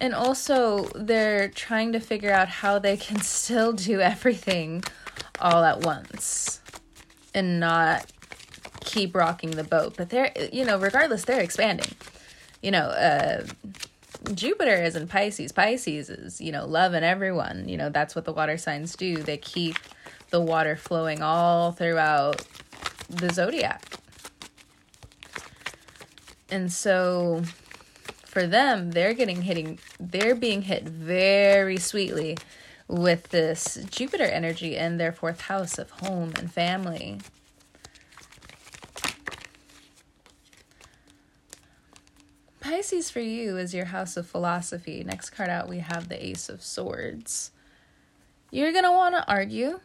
And 0.00 0.14
also, 0.14 0.84
they're 0.94 1.48
trying 1.48 1.92
to 1.92 2.00
figure 2.00 2.32
out 2.32 2.48
how 2.48 2.78
they 2.78 2.96
can 2.96 3.20
still 3.22 3.72
do 3.72 4.00
everything 4.00 4.84
all 5.40 5.64
at 5.64 5.80
once 5.80 6.60
and 7.34 7.58
not 7.58 8.10
keep 8.80 9.14
rocking 9.14 9.52
the 9.52 9.64
boat. 9.64 9.94
But 9.96 10.10
they're, 10.10 10.32
you 10.52 10.64
know, 10.64 10.78
regardless, 10.78 11.24
they're 11.24 11.40
expanding. 11.40 11.88
You 12.62 12.72
know, 12.72 12.86
uh, 12.86 13.46
Jupiter 14.32 14.82
is 14.82 14.96
in 14.96 15.06
Pisces. 15.06 15.52
Pisces 15.52 16.08
is, 16.08 16.40
you 16.40 16.52
know, 16.52 16.66
loving 16.66 17.04
everyone. 17.04 17.68
You 17.68 17.76
know, 17.76 17.90
that's 17.90 18.14
what 18.14 18.24
the 18.24 18.32
water 18.32 18.56
signs 18.56 18.96
do. 18.96 19.16
They 19.16 19.36
keep 19.36 19.76
the 20.30 20.40
water 20.40 20.76
flowing 20.76 21.22
all 21.22 21.72
throughout 21.72 22.44
the 23.08 23.32
zodiac. 23.32 23.84
And 26.50 26.72
so 26.72 27.42
for 28.24 28.46
them, 28.46 28.92
they're 28.92 29.14
getting 29.14 29.42
hitting 29.42 29.78
they're 30.00 30.34
being 30.34 30.62
hit 30.62 30.88
very 30.88 31.76
sweetly 31.76 32.36
with 32.88 33.28
this 33.30 33.78
Jupiter 33.90 34.24
energy 34.24 34.76
in 34.76 34.98
their 34.98 35.12
fourth 35.12 35.42
house 35.42 35.78
of 35.78 35.90
home 35.90 36.32
and 36.36 36.52
family. 36.52 37.20
Pisces 42.64 43.10
for 43.10 43.20
you 43.20 43.58
is 43.58 43.74
your 43.74 43.84
house 43.84 44.16
of 44.16 44.26
philosophy. 44.26 45.04
Next 45.04 45.28
card 45.28 45.50
out, 45.50 45.68
we 45.68 45.80
have 45.80 46.08
the 46.08 46.26
Ace 46.26 46.48
of 46.48 46.62
Swords. 46.62 47.50
You're 48.50 48.72
going 48.72 48.84
to 48.84 48.90
want 48.90 49.14
to 49.14 49.28
argue. 49.28 49.80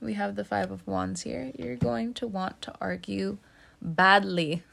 We 0.00 0.14
have 0.14 0.34
the 0.34 0.44
Five 0.44 0.72
of 0.72 0.84
Wands 0.84 1.22
here. 1.22 1.52
You're 1.56 1.76
going 1.76 2.12
to 2.14 2.26
want 2.26 2.60
to 2.62 2.74
argue 2.80 3.38
badly 3.80 4.64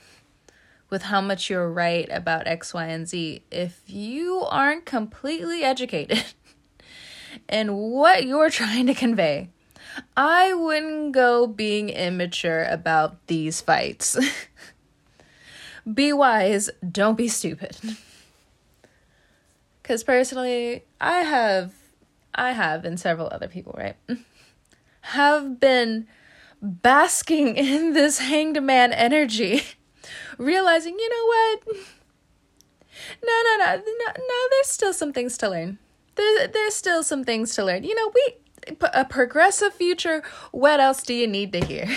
with 0.89 1.03
how 1.03 1.21
much 1.21 1.51
you're 1.51 1.71
right 1.71 2.07
about 2.09 2.47
X, 2.47 2.73
Y, 2.73 2.87
and 2.87 3.07
Z. 3.07 3.43
If 3.51 3.83
you 3.85 4.39
aren't 4.49 4.85
completely 4.85 5.63
educated 5.63 6.23
in 7.47 7.75
what 7.75 8.25
you're 8.25 8.49
trying 8.49 8.87
to 8.87 8.95
convey. 8.95 9.49
I 10.17 10.51
wouldn't 10.55 11.11
go 11.11 11.45
being 11.45 11.89
immature 11.89 12.63
about 12.63 13.27
these 13.27 13.61
fights. 13.61 14.17
be 15.91 16.13
wise, 16.13 16.69
don't 16.89 17.17
be 17.17 17.27
stupid. 17.27 17.77
Cuz 19.83 20.03
personally, 20.03 20.83
I 20.99 21.21
have 21.21 21.73
I 22.33 22.51
have 22.51 22.85
and 22.85 22.99
several 22.99 23.27
other 23.31 23.47
people, 23.47 23.75
right? 23.77 23.97
have 25.01 25.59
been 25.59 26.07
basking 26.61 27.57
in 27.57 27.93
this 27.93 28.19
hanged 28.19 28.61
man 28.61 28.93
energy, 28.93 29.63
realizing, 30.37 30.97
you 30.97 31.09
know 31.09 31.25
what? 31.25 31.77
No, 33.23 33.41
no, 33.43 33.57
no, 33.57 33.75
no, 33.75 34.11
no, 34.17 34.47
there's 34.51 34.67
still 34.67 34.93
some 34.93 35.11
things 35.11 35.37
to 35.39 35.49
learn. 35.49 35.79
There, 36.15 36.47
there's 36.47 36.75
still 36.75 37.03
some 37.03 37.23
things 37.23 37.55
to 37.55 37.65
learn. 37.65 37.83
You 37.83 37.95
know, 37.95 38.11
we 38.13 38.35
a 38.93 39.05
progressive 39.05 39.73
future, 39.73 40.23
what 40.51 40.79
else 40.79 41.03
do 41.03 41.13
you 41.13 41.27
need 41.27 41.51
to 41.53 41.65
hear? 41.65 41.87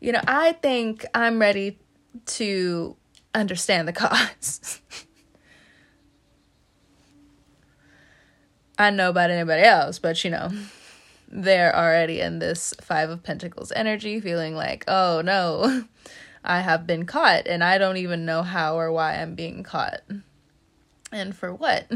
you 0.00 0.12
know, 0.12 0.20
I 0.26 0.52
think 0.52 1.04
I'm 1.14 1.38
ready 1.38 1.78
to 2.26 2.96
understand 3.34 3.86
the 3.86 3.92
cause. 3.92 4.80
I 8.78 8.90
don't 8.90 8.96
know 8.96 9.10
about 9.10 9.30
anybody 9.30 9.62
else, 9.62 9.98
but 9.98 10.22
you 10.22 10.30
know, 10.30 10.50
they're 11.28 11.74
already 11.74 12.20
in 12.20 12.38
this 12.38 12.74
Five 12.80 13.10
of 13.10 13.22
Pentacles 13.22 13.72
energy, 13.72 14.20
feeling 14.20 14.54
like, 14.54 14.84
oh 14.86 15.22
no, 15.24 15.84
I 16.44 16.60
have 16.60 16.86
been 16.86 17.06
caught, 17.06 17.46
and 17.46 17.64
I 17.64 17.78
don't 17.78 17.96
even 17.96 18.24
know 18.24 18.42
how 18.42 18.78
or 18.78 18.92
why 18.92 19.14
I'm 19.14 19.34
being 19.34 19.62
caught. 19.62 20.02
And 21.10 21.34
for 21.34 21.54
what? 21.54 21.90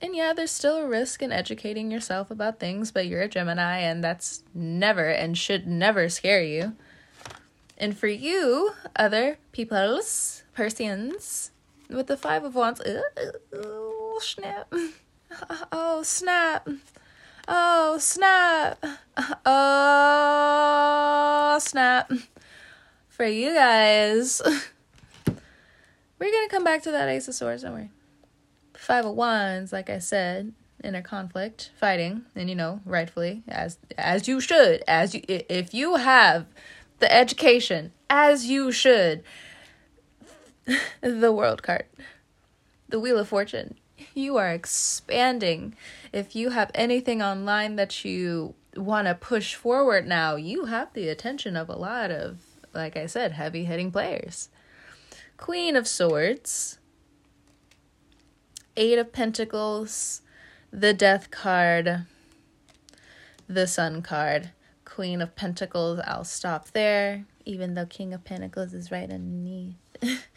And 0.00 0.14
yeah, 0.14 0.32
there's 0.34 0.50
still 0.50 0.76
a 0.76 0.86
risk 0.86 1.22
in 1.22 1.32
educating 1.32 1.90
yourself 1.90 2.30
about 2.30 2.60
things, 2.60 2.92
but 2.92 3.06
you're 3.06 3.22
a 3.22 3.28
Gemini, 3.28 3.78
and 3.78 4.04
that's 4.04 4.42
never 4.54 5.08
and 5.08 5.36
should 5.36 5.66
never 5.66 6.08
scare 6.08 6.42
you. 6.42 6.76
And 7.76 7.96
for 7.96 8.06
you, 8.06 8.72
other 8.94 9.38
peoples, 9.52 10.44
Persians, 10.54 11.50
with 11.88 12.06
the 12.06 12.16
Five 12.16 12.44
of 12.44 12.54
Wands, 12.54 12.80
uh, 12.80 13.02
oh, 13.52 14.14
oh 14.14 14.18
snap, 14.20 14.72
oh 15.72 16.02
snap, 16.02 16.68
oh 17.48 17.96
snap, 17.98 18.84
oh 19.44 21.58
snap. 21.60 22.12
For 23.08 23.26
you 23.26 23.54
guys, 23.54 24.40
we're 25.26 26.32
gonna 26.32 26.48
come 26.48 26.64
back 26.64 26.82
to 26.84 26.90
that 26.92 27.08
Ace 27.08 27.28
of 27.28 27.34
Swords, 27.34 27.62
don't 27.62 27.72
worry. 27.72 27.90
Five 28.74 29.04
of 29.04 29.14
Wands, 29.14 29.72
like 29.72 29.90
I 29.90 29.98
said, 29.98 30.52
in 30.82 30.94
a 30.94 31.02
conflict, 31.02 31.70
fighting, 31.78 32.22
and 32.36 32.48
you 32.48 32.54
know, 32.54 32.80
rightfully, 32.84 33.42
as 33.48 33.78
as 33.98 34.28
you 34.28 34.40
should, 34.40 34.84
as 34.86 35.14
you 35.14 35.22
if 35.28 35.74
you 35.74 35.96
have 35.96 36.46
the 36.98 37.12
education, 37.12 37.92
as 38.08 38.46
you 38.46 38.72
should, 38.72 39.22
the 41.00 41.32
world 41.32 41.62
card, 41.62 41.86
the 42.88 43.00
Wheel 43.00 43.18
of 43.18 43.28
Fortune, 43.28 43.76
you 44.14 44.36
are 44.36 44.50
expanding. 44.50 45.74
If 46.12 46.34
you 46.34 46.50
have 46.50 46.70
anything 46.74 47.22
online 47.22 47.76
that 47.76 48.04
you 48.04 48.54
want 48.76 49.06
to 49.06 49.14
push 49.14 49.54
forward 49.54 50.06
now, 50.06 50.36
you 50.36 50.66
have 50.66 50.92
the 50.92 51.08
attention 51.08 51.56
of 51.56 51.68
a 51.68 51.76
lot 51.76 52.10
of, 52.10 52.38
like 52.72 52.96
I 52.96 53.06
said, 53.06 53.32
heavy 53.32 53.64
hitting 53.64 53.90
players. 53.90 54.48
Queen 55.36 55.76
of 55.76 55.86
Swords. 55.86 56.78
Eight 58.76 58.98
of 58.98 59.12
Pentacles, 59.12 60.20
the 60.72 60.92
Death 60.92 61.30
card, 61.30 62.06
the 63.46 63.68
Sun 63.68 64.02
card, 64.02 64.50
Queen 64.94 65.20
of 65.20 65.34
Pentacles. 65.34 65.98
I'll 66.04 66.22
stop 66.22 66.70
there, 66.70 67.24
even 67.44 67.74
though 67.74 67.84
King 67.84 68.14
of 68.14 68.22
Pentacles 68.22 68.72
is 68.72 68.92
right 68.92 69.10
underneath. 69.10 69.74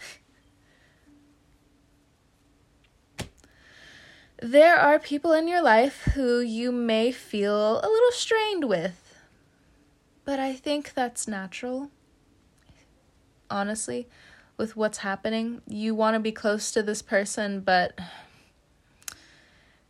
there 4.41 4.76
are 4.76 4.98
people 4.98 5.32
in 5.32 5.48
your 5.48 5.62
life 5.62 6.10
who 6.15 6.39
you 6.39 6.72
may 6.72 7.12
feel 7.12 7.80
a 7.82 7.88
little 7.88 8.12
strained 8.12 8.67
with, 8.67 9.20
but 10.26 10.39
I 10.39 10.56
think 10.56 10.96
that's 10.96 11.28
natural. 11.28 11.91
Honestly, 13.52 14.08
with 14.58 14.76
what's 14.76 14.98
happening, 14.98 15.62
you 15.67 15.93
want 15.93 16.15
to 16.15 16.20
be 16.20 16.32
close 16.32 16.72
to 16.72 16.82
this 16.82 17.04
person, 17.04 17.60
but 17.60 18.00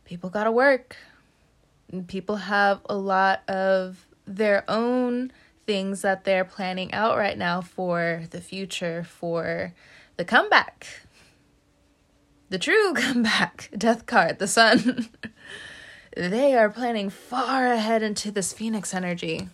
people 0.04 0.28
got 0.28 0.44
to 0.44 0.52
work. 0.52 0.94
People 2.06 2.36
have 2.36 2.82
a 2.84 2.94
lot 2.94 3.48
of 3.48 4.04
their 4.36 4.64
own 4.68 5.32
things 5.66 6.02
that 6.02 6.24
they're 6.24 6.44
planning 6.44 6.92
out 6.92 7.16
right 7.16 7.36
now 7.36 7.60
for 7.60 8.24
the 8.30 8.40
future, 8.40 9.04
for 9.04 9.74
the 10.16 10.24
comeback. 10.24 10.86
The 12.50 12.58
true 12.58 12.92
comeback. 12.96 13.70
Death 13.76 14.06
card, 14.06 14.38
the 14.38 14.48
sun. 14.48 15.08
they 16.16 16.56
are 16.56 16.70
planning 16.70 17.10
far 17.10 17.66
ahead 17.66 18.02
into 18.02 18.30
this 18.30 18.52
Phoenix 18.52 18.94
energy 18.94 19.48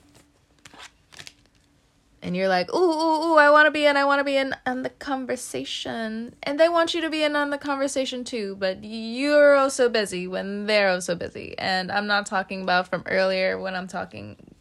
and 2.25 2.35
you're 2.35 2.49
like, 2.49 2.73
ooh, 2.75 2.79
ooh, 2.79 3.33
ooh, 3.33 3.37
I 3.37 3.51
want 3.51 3.67
to 3.67 3.71
be 3.71 3.85
in, 3.85 3.99
I 3.99 4.07
want 4.07 4.19
to 4.21 4.25
be 4.25 4.39
in 4.39 4.57
on 4.65 4.83
the 4.83 4.89
conversation. 4.89 6.35
And 6.43 6.59
they 6.59 6.71
want 6.71 6.95
you 6.95 7.03
to 7.03 7.11
be 7.11 7.23
in 7.23 7.37
on 7.37 7.51
the 7.51 7.59
conversation 7.59 8.25
too, 8.25 8.57
but 8.59 8.83
you're 8.83 9.55
also 9.55 9.91
busy 9.91 10.27
when 10.27 10.65
they're 10.65 10.89
also 10.89 11.15
busy. 11.15 11.55
And 11.59 11.93
I'm 11.93 12.07
not 12.07 12.25
talking 12.25 12.63
about 12.63 12.89
from 12.89 13.03
earlier 13.07 13.59
when 13.59 13.75
I'm 13.75 13.87
talking. 13.87 14.54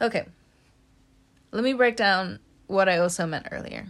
Okay. 0.00 0.26
Let 1.52 1.64
me 1.64 1.72
break 1.72 1.96
down 1.96 2.40
what 2.66 2.88
I 2.88 2.98
also 2.98 3.26
meant 3.26 3.48
earlier. 3.50 3.86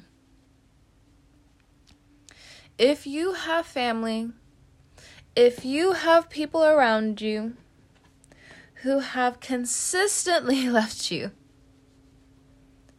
If 2.78 3.06
you 3.06 3.32
have 3.32 3.66
family, 3.66 4.30
if 5.34 5.64
you 5.64 5.92
have 5.92 6.28
people 6.28 6.62
around 6.62 7.20
you 7.20 7.54
who 8.82 8.98
have 9.00 9.40
consistently 9.40 10.68
left 10.68 11.10
you, 11.10 11.32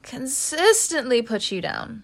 consistently 0.02 1.22
put 1.22 1.52
you 1.52 1.62
down. 1.62 2.04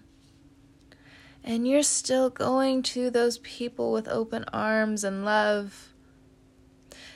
And 1.42 1.68
you're 1.68 1.82
still 1.82 2.30
going 2.30 2.82
to 2.84 3.10
those 3.10 3.38
people 3.38 3.92
with 3.92 4.08
open 4.08 4.44
arms 4.52 5.04
and 5.04 5.24
love. 5.24 5.92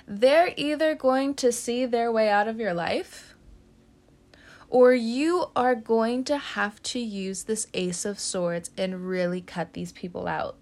They're 0.07 0.53
either 0.57 0.95
going 0.95 1.35
to 1.35 1.53
see 1.53 1.87
their 1.87 2.13
way 2.13 2.29
out 2.29 2.49
of 2.49 2.59
your 2.59 2.75
life, 2.75 3.28
or 4.69 4.95
you 4.95 5.47
are 5.57 5.75
going 5.75 6.25
to 6.25 6.37
have 6.37 6.83
to 6.83 6.99
use 6.99 7.45
this 7.45 7.67
Ace 7.75 8.05
of 8.05 8.21
Swords 8.21 8.71
and 8.77 9.09
really 9.09 9.41
cut 9.41 9.73
these 9.73 9.93
people 9.93 10.29
out. 10.29 10.57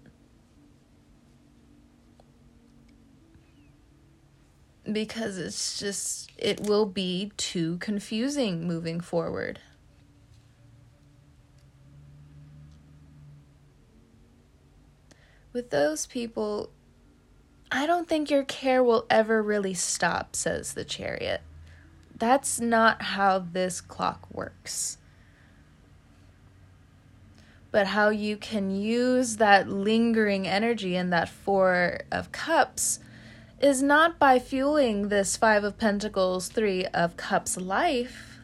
Because 4.89 5.37
it's 5.37 5.77
just, 5.77 6.31
it 6.37 6.61
will 6.61 6.85
be 6.85 7.33
too 7.35 7.77
confusing 7.79 8.65
moving 8.65 9.01
forward. 9.01 9.59
With 15.51 15.71
those 15.71 16.05
people, 16.05 16.69
I 17.69 17.85
don't 17.85 18.07
think 18.07 18.29
your 18.29 18.43
care 18.43 18.81
will 18.81 19.05
ever 19.09 19.43
really 19.43 19.73
stop, 19.73 20.37
says 20.37 20.73
the 20.73 20.85
chariot. 20.85 21.41
That's 22.17 22.59
not 22.59 23.01
how 23.01 23.39
this 23.39 23.79
clock 23.79 24.27
works. 24.31 24.97
But 27.69 27.87
how 27.87 28.09
you 28.09 28.37
can 28.37 28.71
use 28.71 29.37
that 29.37 29.69
lingering 29.69 30.47
energy 30.47 30.95
in 30.95 31.11
that 31.11 31.29
Four 31.29 31.99
of 32.11 32.31
Cups 32.31 32.99
is 33.59 33.83
not 33.83 34.17
by 34.17 34.39
fueling 34.39 35.09
this 35.09 35.37
Five 35.37 35.63
of 35.63 35.77
Pentacles, 35.77 36.47
Three 36.47 36.85
of 36.87 37.17
Cups 37.17 37.57
life, 37.57 38.39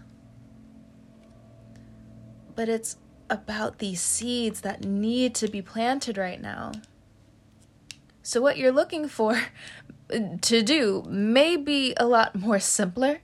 but 2.55 2.69
it's 2.69 2.97
about 3.29 3.79
these 3.79 4.01
seeds 4.01 4.61
that 4.61 4.83
need 4.83 5.33
to 5.35 5.47
be 5.47 5.61
planted 5.61 6.17
right 6.17 6.41
now. 6.41 6.73
So, 8.21 8.39
what 8.39 8.57
you're 8.57 8.71
looking 8.71 9.07
for 9.07 9.41
to 10.41 10.61
do 10.61 11.03
may 11.07 11.57
be 11.57 11.93
a 11.97 12.05
lot 12.05 12.35
more 12.35 12.59
simpler 12.59 13.21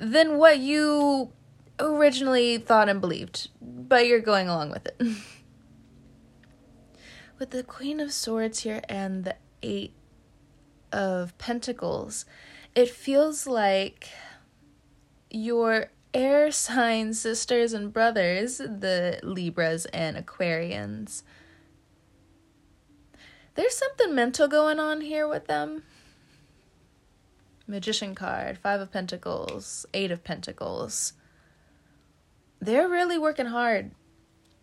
than 0.00 0.38
what 0.38 0.58
you 0.58 1.32
originally 1.78 2.58
thought 2.58 2.88
and 2.88 3.00
believed, 3.00 3.48
but 3.60 4.06
you're 4.06 4.20
going 4.20 4.48
along 4.48 4.70
with 4.70 4.86
it. 4.86 5.00
with 7.38 7.50
the 7.50 7.62
Queen 7.62 8.00
of 8.00 8.12
Swords 8.12 8.60
here 8.60 8.82
and 8.88 9.24
the 9.24 9.36
Eight 9.62 9.92
of 10.92 11.36
Pentacles, 11.38 12.24
it 12.74 12.88
feels 12.90 13.46
like 13.46 14.08
your 15.30 15.90
air 16.12 16.50
sign 16.50 17.14
sisters 17.14 17.72
and 17.72 17.92
brothers, 17.92 18.58
the 18.58 19.20
Libras 19.22 19.86
and 19.86 20.16
Aquarians, 20.16 21.22
there's 23.54 23.76
something 23.76 24.14
mental 24.14 24.48
going 24.48 24.78
on 24.78 25.02
here 25.02 25.28
with 25.28 25.46
them. 25.46 25.82
Magician 27.70 28.16
card, 28.16 28.58
Five 28.58 28.80
of 28.80 28.90
Pentacles, 28.90 29.86
Eight 29.94 30.10
of 30.10 30.24
Pentacles. 30.24 31.12
They're 32.60 32.88
really 32.88 33.16
working 33.16 33.46
hard 33.46 33.92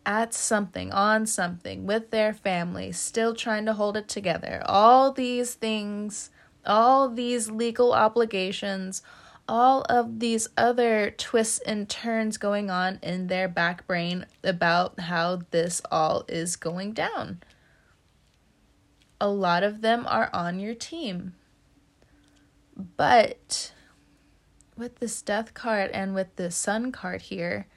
at 0.06 0.34
something, 0.34 0.92
on 0.92 1.26
something, 1.26 1.86
with 1.86 2.12
their 2.12 2.34
family, 2.34 2.92
still 2.92 3.34
trying 3.34 3.66
to 3.66 3.74
hold 3.74 3.98
it 3.98 4.08
together. 4.08 4.62
All 4.66 5.12
these 5.12 5.54
things, 5.54 6.30
all 6.66 7.10
these 7.10 7.50
legal 7.50 7.94
obligations, 7.94 9.02
all 9.48 9.84
of 9.84 10.20
these 10.20 10.50
other 10.58 11.12
twists 11.12 11.60
and 11.60 11.90
turns 11.90 12.38
going 12.38 12.70
on 12.70 13.00
in 13.02 13.28
their 13.28 13.48
back 13.48 13.88
brain 13.88 14.26
about 14.44 15.00
how 15.00 15.42
this 15.52 15.82
all 15.90 16.26
is 16.28 16.58
going 16.58 16.92
down. 16.92 17.42
A 19.22 19.30
lot 19.30 19.64
of 19.64 19.82
them 19.82 20.06
are 20.08 20.30
on 20.34 20.60
your 20.60 20.76
team. 20.76 21.34
But 22.78 23.74
with 24.78 25.00
this 25.00 25.22
death 25.22 25.54
card 25.54 25.90
and 25.92 26.14
with 26.14 26.36
the 26.36 26.52
sun 26.52 26.92
card 26.92 27.24
here, 27.24 27.68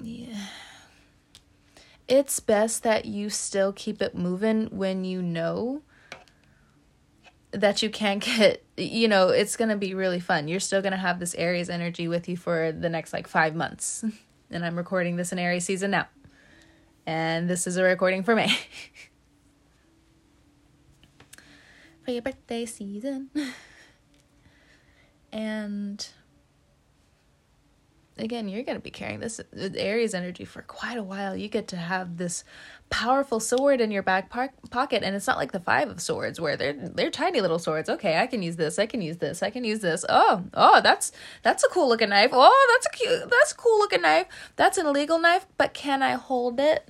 yeah. 0.00 0.46
It's 2.06 2.40
best 2.40 2.82
that 2.84 3.04
you 3.04 3.30
still 3.30 3.72
keep 3.72 4.00
it 4.02 4.14
moving 4.16 4.66
when 4.66 5.04
you 5.04 5.22
know 5.22 5.82
that 7.52 7.82
you 7.82 7.90
can't 7.90 8.22
get, 8.36 8.64
you 8.76 9.08
know, 9.08 9.28
it's 9.28 9.56
going 9.56 9.70
to 9.70 9.76
be 9.76 9.94
really 9.94 10.20
fun. 10.20 10.46
You're 10.46 10.60
still 10.60 10.82
going 10.82 10.92
to 10.92 10.98
have 10.98 11.18
this 11.18 11.34
Aries 11.34 11.68
energy 11.68 12.06
with 12.06 12.28
you 12.28 12.36
for 12.36 12.72
the 12.72 12.88
next 12.88 13.12
like 13.12 13.26
five 13.26 13.54
months. 13.54 14.04
And 14.52 14.64
I'm 14.64 14.76
recording 14.76 15.14
this 15.14 15.30
in 15.30 15.38
Aries 15.38 15.64
season 15.64 15.92
now. 15.92 16.08
And 17.10 17.50
this 17.50 17.66
is 17.66 17.76
a 17.76 17.82
recording 17.82 18.22
for 18.22 18.36
May. 18.36 18.46
for 22.04 22.12
your 22.12 22.22
birthday 22.22 22.64
season. 22.66 23.30
and 25.32 26.06
again, 28.22 28.48
you're 28.48 28.62
going 28.62 28.78
to 28.78 28.82
be 28.82 28.90
carrying 28.90 29.20
this 29.20 29.40
Aries 29.54 30.14
energy 30.14 30.44
for 30.44 30.62
quite 30.62 30.96
a 30.96 31.02
while. 31.02 31.36
You 31.36 31.48
get 31.48 31.68
to 31.68 31.76
have 31.76 32.16
this 32.16 32.44
powerful 32.88 33.40
sword 33.40 33.80
in 33.80 33.90
your 33.90 34.02
back 34.02 34.30
par- 34.30 34.52
pocket, 34.70 35.02
and 35.02 35.14
it's 35.14 35.26
not 35.26 35.38
like 35.38 35.52
the 35.52 35.60
Five 35.60 35.88
of 35.88 36.00
Swords 36.00 36.40
where 36.40 36.56
they're 36.56 36.72
they're 36.72 37.10
tiny 37.10 37.40
little 37.40 37.58
swords. 37.58 37.88
Okay, 37.88 38.18
I 38.18 38.26
can 38.26 38.42
use 38.42 38.56
this. 38.56 38.78
I 38.78 38.86
can 38.86 39.00
use 39.00 39.18
this. 39.18 39.42
I 39.42 39.50
can 39.50 39.64
use 39.64 39.80
this. 39.80 40.04
Oh, 40.08 40.44
oh, 40.54 40.80
that's 40.80 41.12
that's 41.42 41.64
a 41.64 41.68
cool 41.68 41.88
looking 41.88 42.10
knife. 42.10 42.30
Oh, 42.32 42.74
that's 42.74 42.86
a 42.86 42.98
cute. 42.98 43.30
That's 43.30 43.52
a 43.52 43.56
cool 43.56 43.78
looking 43.78 44.02
knife. 44.02 44.26
That's 44.56 44.78
an 44.78 44.86
illegal 44.86 45.18
knife, 45.18 45.46
but 45.56 45.74
can 45.74 46.02
I 46.02 46.12
hold 46.12 46.60
it? 46.60 46.88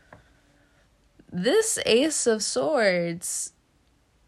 this 1.32 1.78
Ace 1.86 2.26
of 2.26 2.42
Swords, 2.42 3.52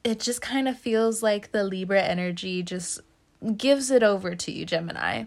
it 0.05 0.21
just 0.21 0.41
kind 0.41 0.69
of 0.69 0.79
feels 0.79 1.23
like 1.23 1.53
the 1.53 1.65
Libra 1.65 2.03
energy 2.03 2.63
just 2.63 3.01
gives 3.57 3.91
it 3.91 4.03
over 4.03 4.35
to 4.35 4.53
you, 4.53 4.65
Gemini 4.65 5.25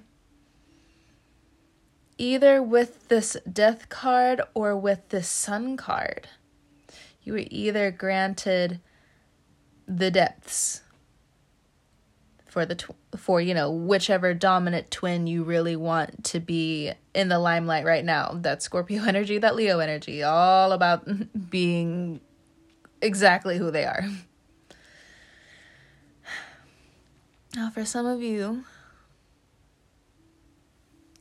either 2.18 2.62
with 2.62 3.08
this 3.08 3.38
death 3.52 3.90
card 3.90 4.42
or 4.54 4.76
with 4.76 5.10
this 5.10 5.28
sun 5.28 5.78
card. 5.78 6.28
You 7.24 7.34
were 7.34 7.46
either 7.50 7.92
granted 7.92 8.80
the 9.88 10.12
depths 10.12 10.82
for 12.56 12.66
the 12.66 12.76
tw- 12.76 12.96
for 13.18 13.42
you 13.42 13.54
know 13.54 13.70
whichever 13.70 14.34
dominant 14.34 14.90
twin 14.90 15.28
you 15.28 15.44
really 15.44 15.76
want 15.76 16.24
to 16.24 16.40
be 16.40 16.90
in 17.14 17.28
the 17.28 17.38
limelight 17.38 17.84
right 17.84 18.06
now 18.06 18.32
that 18.34 18.64
scorpio 18.64 19.04
energy 19.08 19.38
that 19.38 19.56
leo 19.56 19.80
energy 19.80 20.24
all 20.24 20.72
about 20.72 21.06
being 21.50 22.22
exactly 23.02 23.58
who 23.58 23.72
they 23.72 23.84
are 23.84 24.06
now 27.56 27.70
for 27.70 27.84
some 27.84 28.06
of 28.06 28.22
you 28.22 28.64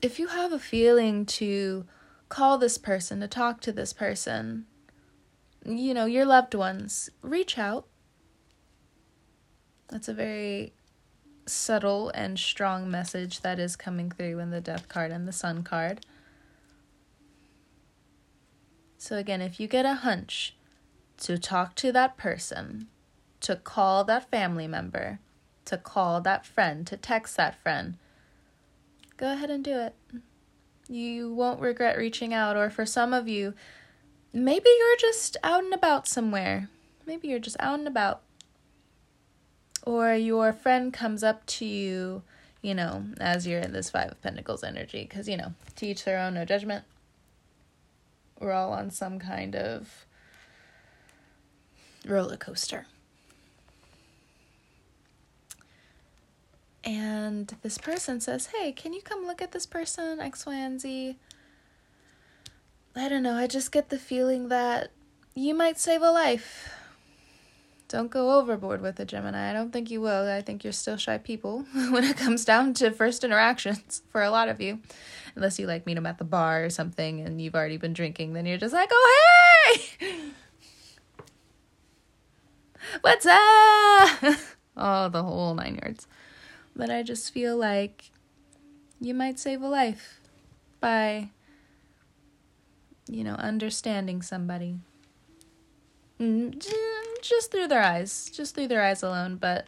if 0.04 0.18
you 0.18 0.26
have 0.26 0.52
a 0.52 0.58
feeling 0.58 1.24
to 1.24 1.86
call 2.28 2.58
this 2.58 2.76
person, 2.76 3.20
to 3.20 3.26
talk 3.26 3.62
to 3.62 3.72
this 3.72 3.94
person, 3.94 4.66
you 5.64 5.94
know, 5.94 6.04
your 6.04 6.26
loved 6.26 6.54
ones, 6.54 7.08
reach 7.22 7.56
out. 7.56 7.86
That's 9.88 10.06
a 10.06 10.12
very 10.12 10.74
subtle 11.46 12.10
and 12.10 12.38
strong 12.38 12.90
message 12.90 13.40
that 13.40 13.58
is 13.58 13.76
coming 13.76 14.10
through 14.10 14.40
in 14.40 14.50
the 14.50 14.60
death 14.60 14.88
card 14.88 15.10
and 15.10 15.26
the 15.26 15.32
sun 15.32 15.62
card. 15.62 16.04
So, 18.98 19.16
again, 19.16 19.40
if 19.40 19.58
you 19.58 19.66
get 19.66 19.86
a 19.86 19.94
hunch 19.94 20.54
to 21.20 21.38
talk 21.38 21.76
to 21.76 21.92
that 21.92 22.18
person, 22.18 22.88
to 23.40 23.56
call 23.56 24.04
that 24.04 24.30
family 24.30 24.68
member, 24.68 25.20
to 25.64 25.78
call 25.78 26.20
that 26.20 26.44
friend, 26.44 26.86
to 26.88 26.98
text 26.98 27.38
that 27.38 27.54
friend, 27.62 27.96
go 29.16 29.32
ahead 29.32 29.50
and 29.50 29.64
do 29.64 29.78
it. 29.78 29.94
You 30.88 31.32
won't 31.32 31.60
regret 31.60 31.96
reaching 31.96 32.34
out, 32.34 32.56
or 32.56 32.68
for 32.70 32.84
some 32.84 33.14
of 33.14 33.28
you, 33.28 33.54
maybe 34.32 34.68
you're 34.78 34.96
just 34.98 35.36
out 35.42 35.64
and 35.64 35.72
about 35.72 36.06
somewhere. 36.06 36.68
Maybe 37.06 37.28
you're 37.28 37.38
just 37.38 37.56
out 37.58 37.78
and 37.78 37.88
about. 37.88 38.22
Or 39.82 40.14
your 40.14 40.52
friend 40.52 40.92
comes 40.92 41.22
up 41.22 41.44
to 41.46 41.64
you, 41.64 42.22
you 42.62 42.74
know, 42.74 43.04
as 43.20 43.46
you're 43.46 43.60
in 43.60 43.72
this 43.72 43.90
Five 43.90 44.10
of 44.10 44.22
Pentacles 44.22 44.64
energy, 44.64 45.02
because, 45.08 45.28
you 45.28 45.36
know, 45.36 45.54
to 45.76 45.86
each 45.86 46.04
their 46.04 46.18
own, 46.18 46.34
no 46.34 46.44
judgment. 46.44 46.84
We're 48.40 48.52
all 48.52 48.72
on 48.72 48.90
some 48.90 49.18
kind 49.18 49.54
of 49.54 50.06
roller 52.06 52.36
coaster. 52.36 52.86
And 56.84 57.56
this 57.62 57.78
person 57.78 58.20
says, 58.20 58.50
Hey, 58.54 58.72
can 58.72 58.92
you 58.92 59.00
come 59.00 59.26
look 59.26 59.40
at 59.40 59.52
this 59.52 59.66
person, 59.66 60.20
X, 60.20 60.44
Y, 60.46 60.54
and 60.54 60.80
Z? 60.80 61.16
I 62.94 63.08
don't 63.08 63.22
know, 63.22 63.34
I 63.34 63.46
just 63.46 63.72
get 63.72 63.88
the 63.88 63.98
feeling 63.98 64.48
that 64.48 64.90
you 65.34 65.54
might 65.54 65.78
save 65.78 66.02
a 66.02 66.10
life. 66.10 66.72
Don't 67.88 68.10
go 68.10 68.38
overboard 68.38 68.80
with 68.80 68.98
it, 69.00 69.08
Gemini. 69.08 69.50
I 69.50 69.52
don't 69.52 69.72
think 69.72 69.90
you 69.90 70.00
will. 70.00 70.28
I 70.28 70.42
think 70.42 70.64
you're 70.64 70.72
still 70.72 70.96
shy 70.96 71.18
people 71.18 71.64
when 71.90 72.04
it 72.04 72.16
comes 72.16 72.44
down 72.44 72.74
to 72.74 72.90
first 72.90 73.24
interactions 73.24 74.02
for 74.10 74.22
a 74.22 74.30
lot 74.30 74.48
of 74.48 74.60
you. 74.60 74.80
Unless 75.34 75.58
you 75.58 75.66
like 75.66 75.86
meet 75.86 75.94
them 75.94 76.06
at 76.06 76.18
the 76.18 76.24
bar 76.24 76.64
or 76.64 76.70
something 76.70 77.20
and 77.20 77.40
you've 77.40 77.54
already 77.54 77.76
been 77.76 77.92
drinking, 77.92 78.32
then 78.32 78.46
you're 78.46 78.58
just 78.58 78.74
like, 78.74 78.90
oh, 78.92 79.76
hey! 80.00 80.20
What's 83.00 83.26
up? 83.26 84.38
oh, 84.76 85.08
the 85.08 85.22
whole 85.22 85.54
nine 85.54 85.78
yards 85.82 86.06
but 86.76 86.90
I 86.90 87.02
just 87.02 87.32
feel 87.32 87.56
like 87.56 88.10
you 89.00 89.14
might 89.14 89.38
save 89.38 89.62
a 89.62 89.68
life 89.68 90.20
by, 90.80 91.30
you 93.08 93.24
know, 93.24 93.34
understanding 93.34 94.22
somebody. 94.22 94.78
Mm, 96.20 96.64
just 97.22 97.50
through 97.50 97.68
their 97.68 97.82
eyes, 97.82 98.30
just 98.32 98.54
through 98.54 98.68
their 98.68 98.82
eyes 98.82 99.02
alone, 99.02 99.36
but, 99.36 99.66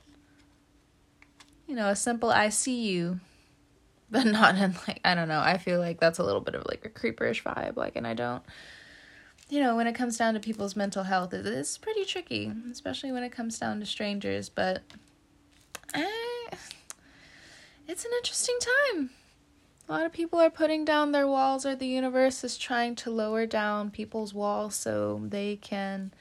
you 1.67 1.75
know, 1.75 1.89
a 1.89 1.97
simple 1.97 2.31
I 2.31 2.49
see 2.51 2.83
you, 2.89 3.21
but 4.11 4.25
not 4.25 4.57
in 4.57 4.75
like, 4.87 5.01
I 5.05 5.15
don't 5.15 5.29
know, 5.29 5.41
I 5.41 5.59
feel 5.59 5.79
like 5.81 6.01
that's 6.01 6.19
a 6.19 6.25
little 6.25 6.41
bit 6.41 6.55
of 6.55 6.65
like 6.67 6.85
a 6.85 6.89
creeperish 6.89 7.43
vibe, 7.43 7.77
like, 7.77 7.97
and 7.97 8.07
I 8.07 8.15
don't. 8.15 8.43
You 9.49 9.61
know, 9.61 9.77
when 9.77 9.87
it 9.87 9.95
comes 9.95 10.17
down 10.17 10.35
to 10.35 10.41
people's 10.41 10.75
mental 10.75 11.05
health, 11.05 11.33
it's 11.33 11.79
pretty 11.79 12.05
tricky, 12.05 12.53
especially 12.71 13.13
when 13.13 13.23
it 13.23 13.31
comes 13.31 13.61
down 13.61 13.79
to 13.79 13.87
strangers. 13.87 14.49
But 14.49 14.83
I, 15.95 16.26
it's 17.89 18.05
an 18.05 18.11
interesting 18.19 18.59
time. 18.93 19.11
A 19.89 19.93
lot 19.93 20.07
of 20.07 20.13
people 20.13 20.41
are 20.41 20.51
putting 20.51 20.85
down 20.85 21.13
their 21.13 21.27
walls, 21.27 21.65
or 21.65 21.77
the 21.77 21.87
universe 21.87 22.43
is 22.43 22.59
trying 22.59 22.97
to 22.97 23.11
lower 23.11 23.47
down 23.47 23.91
people's 23.91 24.35
walls 24.35 24.75
so 24.75 25.21
they 25.23 25.57
can 25.57 26.13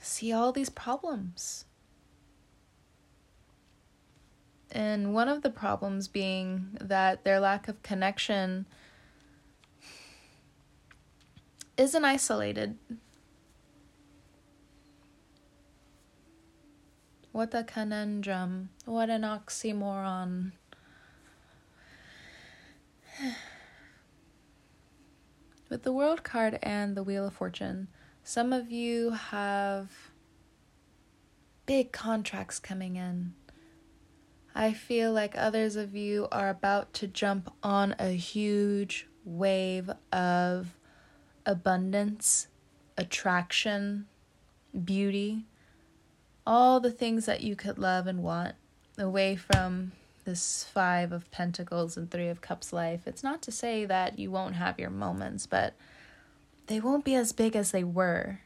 see 0.00 0.32
all 0.32 0.52
these 0.52 0.70
problems. 0.70 1.64
And 4.70 5.12
one 5.12 5.28
of 5.28 5.42
the 5.42 5.50
problems 5.50 6.08
being 6.08 6.78
that 6.80 7.24
their 7.24 7.40
lack 7.40 7.68
of 7.68 7.82
connection 7.82 8.66
isn't 11.76 12.04
isolated. 12.04 12.78
What 17.42 17.54
a 17.54 17.64
conundrum. 17.64 18.70
What 18.84 19.10
an 19.10 19.22
oxymoron. 19.22 20.52
With 25.68 25.82
the 25.82 25.92
World 25.92 26.22
card 26.22 26.60
and 26.62 26.96
the 26.96 27.02
Wheel 27.02 27.26
of 27.26 27.34
Fortune, 27.34 27.88
some 28.22 28.52
of 28.52 28.70
you 28.70 29.10
have 29.10 29.90
big 31.66 31.90
contracts 31.90 32.60
coming 32.60 32.94
in. 32.94 33.34
I 34.54 34.72
feel 34.72 35.12
like 35.12 35.36
others 35.36 35.74
of 35.74 35.96
you 35.96 36.28
are 36.30 36.48
about 36.48 36.92
to 36.92 37.08
jump 37.08 37.52
on 37.60 37.96
a 37.98 38.10
huge 38.10 39.08
wave 39.24 39.90
of 40.12 40.76
abundance, 41.44 42.46
attraction, 42.96 44.06
beauty, 44.84 45.46
all 46.46 46.80
the 46.80 46.90
things 46.90 47.26
that 47.26 47.42
you 47.42 47.56
could 47.56 47.78
love 47.78 48.06
and 48.06 48.22
want 48.22 48.54
away 48.98 49.36
from 49.36 49.92
this 50.24 50.64
five 50.72 51.12
of 51.12 51.30
pentacles 51.30 51.96
and 51.96 52.10
three 52.10 52.28
of 52.28 52.40
cups 52.40 52.72
life. 52.72 53.06
It's 53.06 53.22
not 53.22 53.42
to 53.42 53.52
say 53.52 53.84
that 53.84 54.18
you 54.18 54.30
won't 54.30 54.54
have 54.54 54.78
your 54.78 54.90
moments, 54.90 55.46
but 55.46 55.74
they 56.66 56.80
won't 56.80 57.04
be 57.04 57.14
as 57.14 57.32
big 57.32 57.56
as 57.56 57.70
they 57.70 57.84
were. 57.84 58.40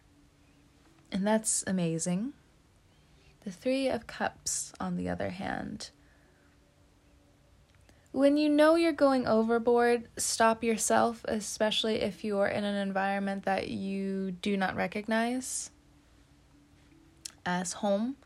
And 1.13 1.27
that's 1.27 1.65
amazing. 1.67 2.33
The 3.45 3.51
three 3.53 3.89
of 3.89 4.07
cups, 4.07 4.73
on 4.81 4.97
the 4.97 5.09
other 5.09 5.31
hand, 5.31 5.91
when 8.13 8.39
you 8.39 8.49
know 8.49 8.77
you're 8.77 8.93
going 8.93 9.27
overboard, 9.27 10.09
stop 10.17 10.65
yourself, 10.65 11.25
especially 11.29 12.01
if 12.01 12.25
you're 12.25 12.49
in 12.49 12.65
an 12.65 12.75
environment 12.75 13.45
that 13.45 13.69
you 13.69 14.33
do 14.33 14.57
not 14.57 14.75
recognize 14.75 15.71
as 17.47 17.75
home. 17.75 18.17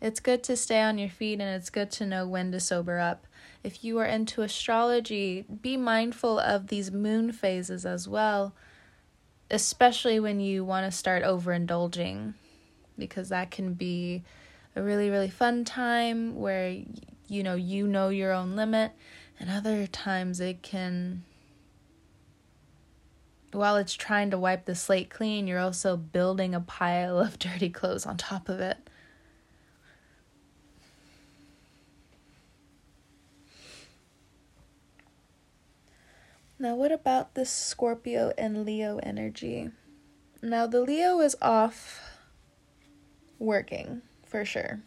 It's 0.00 0.20
good 0.20 0.42
to 0.44 0.56
stay 0.56 0.80
on 0.80 0.98
your 0.98 1.08
feet 1.08 1.40
and 1.40 1.54
it's 1.54 1.70
good 1.70 1.90
to 1.92 2.06
know 2.06 2.26
when 2.26 2.50
to 2.52 2.60
sober 2.60 2.98
up. 2.98 3.26
If 3.62 3.84
you 3.84 3.98
are 3.98 4.06
into 4.06 4.42
astrology, 4.42 5.44
be 5.62 5.76
mindful 5.76 6.38
of 6.38 6.66
these 6.66 6.90
moon 6.90 7.32
phases 7.32 7.86
as 7.86 8.08
well, 8.08 8.54
especially 9.50 10.18
when 10.18 10.40
you 10.40 10.64
want 10.64 10.90
to 10.90 10.96
start 10.96 11.22
overindulging, 11.22 12.34
because 12.98 13.28
that 13.28 13.50
can 13.50 13.74
be 13.74 14.24
a 14.74 14.82
really, 14.82 15.08
really 15.08 15.30
fun 15.30 15.64
time 15.64 16.34
where 16.34 16.76
you 17.28 17.42
know 17.42 17.54
you 17.54 17.86
know 17.86 18.10
your 18.10 18.32
own 18.32 18.54
limit 18.54 18.92
and 19.40 19.48
other 19.50 19.86
times 19.86 20.40
it 20.40 20.62
can 20.62 21.24
while 23.54 23.76
it's 23.76 23.94
trying 23.94 24.30
to 24.30 24.38
wipe 24.38 24.64
the 24.64 24.74
slate 24.74 25.10
clean, 25.10 25.46
you're 25.46 25.58
also 25.58 25.96
building 25.96 26.54
a 26.54 26.60
pile 26.60 27.18
of 27.18 27.38
dirty 27.38 27.70
clothes 27.70 28.06
on 28.06 28.16
top 28.16 28.48
of 28.48 28.60
it. 28.60 28.78
Now, 36.58 36.74
what 36.74 36.92
about 36.92 37.34
this 37.34 37.50
Scorpio 37.50 38.32
and 38.38 38.64
Leo 38.64 38.98
energy? 39.02 39.70
Now, 40.40 40.66
the 40.66 40.80
Leo 40.80 41.20
is 41.20 41.36
off 41.42 42.00
working 43.38 44.02
for 44.24 44.44
sure. 44.44 44.80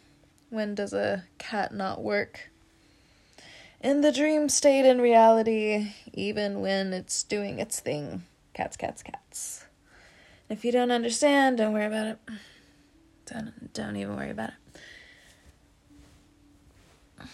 When 0.50 0.74
does 0.74 0.92
a 0.92 1.24
cat 1.38 1.74
not 1.74 2.02
work? 2.02 2.50
in 3.80 4.00
the 4.00 4.12
dream 4.12 4.48
state 4.48 4.84
in 4.84 5.00
reality, 5.00 5.92
even 6.12 6.60
when 6.60 6.92
it's 6.92 7.22
doing 7.22 7.58
its 7.58 7.80
thing. 7.80 8.24
Cats, 8.58 8.76
cats, 8.76 9.04
cats. 9.04 9.66
If 10.48 10.64
you 10.64 10.72
don't 10.72 10.90
understand, 10.90 11.58
don't 11.58 11.72
worry 11.72 11.84
about 11.86 12.08
it. 12.08 12.18
Don't, 13.26 13.72
don't 13.72 13.94
even 13.94 14.16
worry 14.16 14.30
about 14.30 14.50
it. 17.18 17.26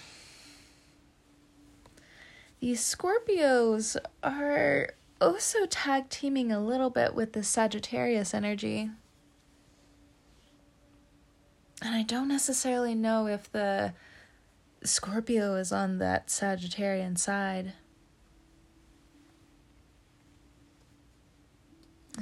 These 2.60 2.82
Scorpios 2.82 3.96
are 4.22 4.90
also 5.18 5.64
tag 5.64 6.10
teaming 6.10 6.52
a 6.52 6.60
little 6.60 6.90
bit 6.90 7.14
with 7.14 7.32
the 7.32 7.42
Sagittarius 7.42 8.34
energy. 8.34 8.90
And 11.80 11.94
I 11.94 12.02
don't 12.02 12.28
necessarily 12.28 12.94
know 12.94 13.28
if 13.28 13.50
the 13.50 13.94
Scorpio 14.82 15.54
is 15.54 15.72
on 15.72 15.96
that 16.00 16.26
Sagittarian 16.26 17.16
side. 17.16 17.72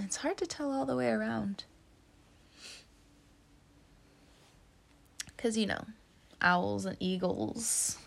It's 0.00 0.16
hard 0.16 0.38
to 0.38 0.46
tell 0.46 0.72
all 0.72 0.86
the 0.86 0.96
way 0.96 1.10
around. 1.10 1.64
Because, 5.26 5.56
you 5.56 5.66
know, 5.66 5.84
owls 6.40 6.84
and 6.86 6.96
eagles. 7.00 7.98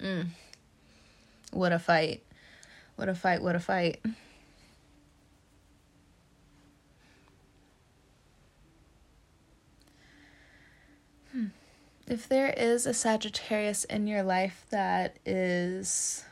Mm. 0.00 0.28
What 1.52 1.72
a 1.72 1.78
fight. 1.78 2.22
What 2.96 3.08
a 3.08 3.14
fight, 3.14 3.42
what 3.42 3.54
a 3.54 3.60
fight. 3.60 4.00
if 12.12 12.28
there 12.28 12.52
is 12.56 12.84
a 12.84 12.92
Sagittarius 12.92 13.84
in 13.84 14.06
your 14.06 14.22
life 14.22 14.66
that 14.68 15.16
is 15.24 16.24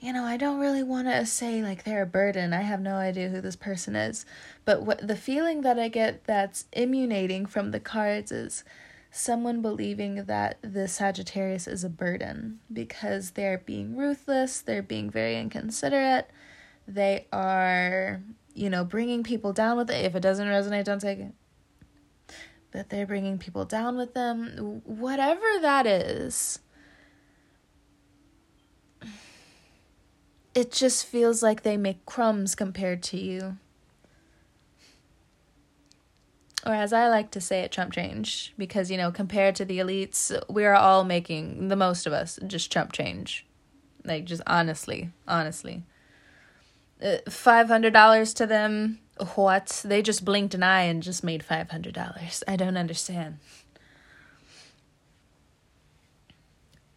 you 0.00 0.12
know, 0.12 0.24
I 0.24 0.36
don't 0.36 0.60
really 0.60 0.82
want 0.82 1.08
to 1.08 1.24
say 1.26 1.62
like 1.62 1.84
they're 1.84 2.02
a 2.02 2.06
burden. 2.06 2.52
I 2.52 2.62
have 2.62 2.80
no 2.80 2.96
idea 2.96 3.28
who 3.28 3.40
this 3.40 3.56
person 3.56 3.96
is. 3.96 4.26
But 4.64 4.82
what 4.82 5.06
the 5.06 5.16
feeling 5.16 5.62
that 5.62 5.78
I 5.78 5.88
get 5.88 6.24
that's 6.24 6.66
emanating 6.72 7.46
from 7.46 7.70
the 7.70 7.80
cards 7.80 8.30
is 8.30 8.64
someone 9.10 9.62
believing 9.62 10.24
that 10.26 10.58
the 10.60 10.86
Sagittarius 10.86 11.66
is 11.66 11.84
a 11.84 11.88
burden 11.88 12.60
because 12.70 13.30
they're 13.30 13.58
being 13.58 13.96
ruthless, 13.96 14.60
they're 14.60 14.82
being 14.82 15.10
very 15.10 15.38
inconsiderate, 15.38 16.30
they 16.86 17.26
are, 17.32 18.20
you 18.54 18.68
know, 18.68 18.84
bringing 18.84 19.22
people 19.22 19.52
down 19.52 19.78
with 19.78 19.90
it. 19.90 20.04
If 20.04 20.14
it 20.14 20.20
doesn't 20.20 20.46
resonate, 20.46 20.84
don't 20.84 21.00
take 21.00 21.18
it 21.18 21.32
that 22.76 22.90
they're 22.90 23.06
bringing 23.06 23.38
people 23.38 23.64
down 23.64 23.96
with 23.96 24.12
them, 24.12 24.82
whatever 24.84 25.46
that 25.62 25.86
is. 25.86 26.58
It 30.56 30.72
just 30.72 31.04
feels 31.04 31.42
like 31.42 31.62
they 31.64 31.76
make 31.76 32.06
crumbs 32.06 32.54
compared 32.54 33.02
to 33.04 33.18
you. 33.18 33.58
Or 36.64 36.72
as 36.72 36.94
I 36.94 37.08
like 37.08 37.30
to 37.32 37.42
say 37.42 37.62
at 37.62 37.72
chump 37.72 37.92
change. 37.92 38.54
Because, 38.56 38.90
you 38.90 38.96
know, 38.96 39.12
compared 39.12 39.54
to 39.56 39.66
the 39.66 39.78
elites, 39.78 40.32
we 40.48 40.64
are 40.64 40.74
all 40.74 41.04
making, 41.04 41.68
the 41.68 41.76
most 41.76 42.06
of 42.06 42.14
us, 42.14 42.38
just 42.46 42.72
chump 42.72 42.92
change. 42.92 43.44
Like, 44.02 44.24
just 44.24 44.40
honestly, 44.46 45.10
honestly. 45.28 45.82
Uh, 47.02 47.18
$500 47.26 48.34
to 48.36 48.46
them 48.46 49.00
what? 49.34 49.82
They 49.84 50.00
just 50.00 50.24
blinked 50.24 50.54
an 50.54 50.62
eye 50.62 50.84
and 50.84 51.02
just 51.02 51.22
made 51.22 51.44
$500. 51.46 52.42
I 52.48 52.56
don't 52.56 52.78
understand. 52.78 53.40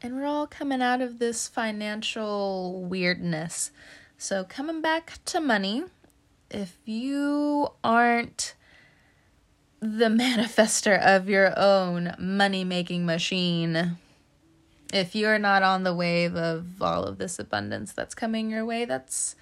And 0.01 0.15
we're 0.15 0.25
all 0.25 0.47
coming 0.47 0.81
out 0.81 1.01
of 1.01 1.19
this 1.19 1.47
financial 1.47 2.83
weirdness. 2.83 3.71
So, 4.17 4.45
coming 4.45 4.81
back 4.81 5.13
to 5.25 5.41
money, 5.41 5.83
if 6.49 6.77
you 6.85 7.69
aren't 7.83 8.55
the 9.81 10.05
manifester 10.09 10.97
of 10.99 11.27
your 11.27 11.57
own 11.57 12.15
money 12.17 12.63
making 12.63 13.05
machine, 13.05 13.97
if 14.93 15.15
you're 15.15 15.39
not 15.39 15.63
on 15.63 15.83
the 15.83 15.93
wave 15.93 16.35
of 16.35 16.81
all 16.81 17.03
of 17.03 17.17
this 17.17 17.37
abundance 17.37 17.91
that's 17.91 18.15
coming 18.15 18.49
your 18.49 18.65
way, 18.65 18.85
that's 18.85 19.35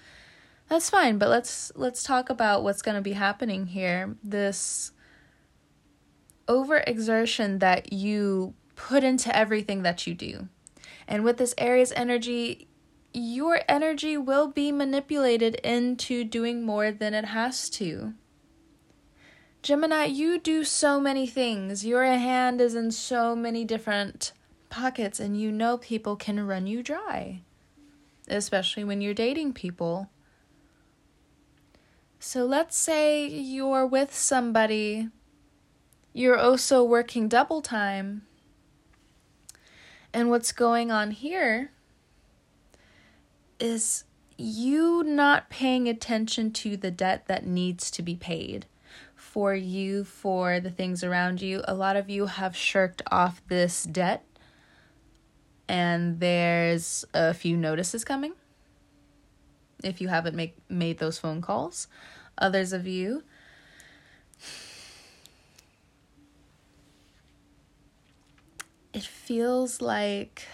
that's 0.68 0.90
fine, 0.90 1.18
but 1.18 1.28
let's 1.28 1.72
let's 1.76 2.02
talk 2.02 2.30
about 2.30 2.62
what's 2.62 2.82
going 2.82 2.96
to 2.96 3.00
be 3.00 3.12
happening 3.12 3.66
here. 3.66 4.16
This 4.22 4.92
overexertion 6.46 7.60
that 7.60 7.92
you 7.92 8.54
put 8.78 9.02
into 9.04 9.36
everything 9.36 9.82
that 9.82 10.06
you 10.06 10.14
do. 10.14 10.48
And 11.06 11.24
with 11.24 11.36
this 11.36 11.54
Aries 11.58 11.92
energy, 11.92 12.68
your 13.12 13.60
energy 13.68 14.16
will 14.16 14.46
be 14.46 14.70
manipulated 14.70 15.56
into 15.56 16.22
doing 16.24 16.64
more 16.64 16.92
than 16.92 17.12
it 17.12 17.26
has 17.26 17.68
to. 17.70 18.14
Gemini, 19.62 20.04
you 20.04 20.38
do 20.38 20.62
so 20.62 21.00
many 21.00 21.26
things. 21.26 21.84
Your 21.84 22.04
hand 22.04 22.60
is 22.60 22.76
in 22.76 22.92
so 22.92 23.34
many 23.34 23.64
different 23.64 24.32
pockets, 24.70 25.18
and 25.18 25.38
you 25.38 25.50
know 25.50 25.78
people 25.78 26.14
can 26.14 26.46
run 26.46 26.68
you 26.68 26.82
dry, 26.82 27.42
especially 28.28 28.84
when 28.84 29.00
you're 29.00 29.12
dating 29.12 29.54
people. 29.54 30.08
So 32.20 32.44
let's 32.44 32.78
say 32.78 33.26
you're 33.26 33.86
with 33.86 34.14
somebody, 34.14 35.08
you're 36.12 36.38
oh 36.38 36.50
also 36.50 36.84
working 36.84 37.28
double 37.28 37.60
time. 37.60 38.27
And 40.12 40.30
what's 40.30 40.52
going 40.52 40.90
on 40.90 41.10
here 41.10 41.70
is 43.60 44.04
you 44.36 45.02
not 45.02 45.50
paying 45.50 45.88
attention 45.88 46.52
to 46.52 46.76
the 46.76 46.90
debt 46.90 47.26
that 47.26 47.46
needs 47.46 47.90
to 47.90 48.02
be 48.02 48.14
paid 48.14 48.66
for 49.14 49.54
you, 49.54 50.04
for 50.04 50.60
the 50.60 50.70
things 50.70 51.04
around 51.04 51.42
you. 51.42 51.62
A 51.66 51.74
lot 51.74 51.96
of 51.96 52.08
you 52.08 52.26
have 52.26 52.56
shirked 52.56 53.02
off 53.10 53.42
this 53.48 53.84
debt, 53.84 54.24
and 55.68 56.20
there's 56.20 57.04
a 57.12 57.34
few 57.34 57.56
notices 57.56 58.04
coming 58.04 58.32
if 59.82 60.00
you 60.00 60.08
haven't 60.08 60.34
make, 60.34 60.56
made 60.68 60.98
those 60.98 61.18
phone 61.18 61.40
calls. 61.40 61.88
Others 62.38 62.72
of 62.72 62.86
you, 62.86 63.22
it 68.92 69.04
feels 69.28 69.82
like 69.82 70.48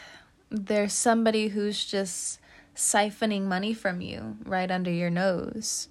there's 0.51 0.93
somebody 0.93 1.47
who's 1.47 1.85
just 1.85 2.41
siphoning 2.75 3.43
money 3.43 3.73
from 3.73 4.01
you 4.01 4.37
right 4.45 4.69
under 4.69 4.91
your 4.91 5.11
nose. 5.11 5.87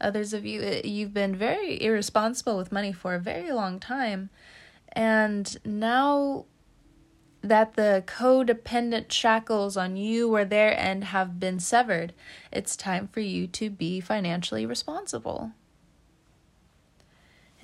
Others 0.00 0.32
of 0.32 0.46
you, 0.46 0.62
eh, 0.62 0.80
you've 0.84 1.12
been 1.12 1.36
very 1.36 1.82
irresponsible 1.82 2.56
with 2.56 2.72
money 2.72 2.94
for 2.94 3.14
a 3.14 3.20
very 3.20 3.52
long 3.52 3.78
time. 3.78 4.30
And 4.92 5.54
now 5.66 6.46
that 7.42 7.74
the 7.74 8.02
codependent 8.06 9.12
shackles 9.12 9.76
on 9.76 9.98
you 9.98 10.34
or 10.34 10.46
their 10.46 10.74
end 10.80 11.04
have 11.04 11.38
been 11.38 11.60
severed, 11.60 12.14
it's 12.50 12.74
time 12.74 13.06
for 13.06 13.20
you 13.20 13.46
to 13.48 13.68
be 13.68 14.00
financially 14.00 14.64
responsible. 14.64 15.52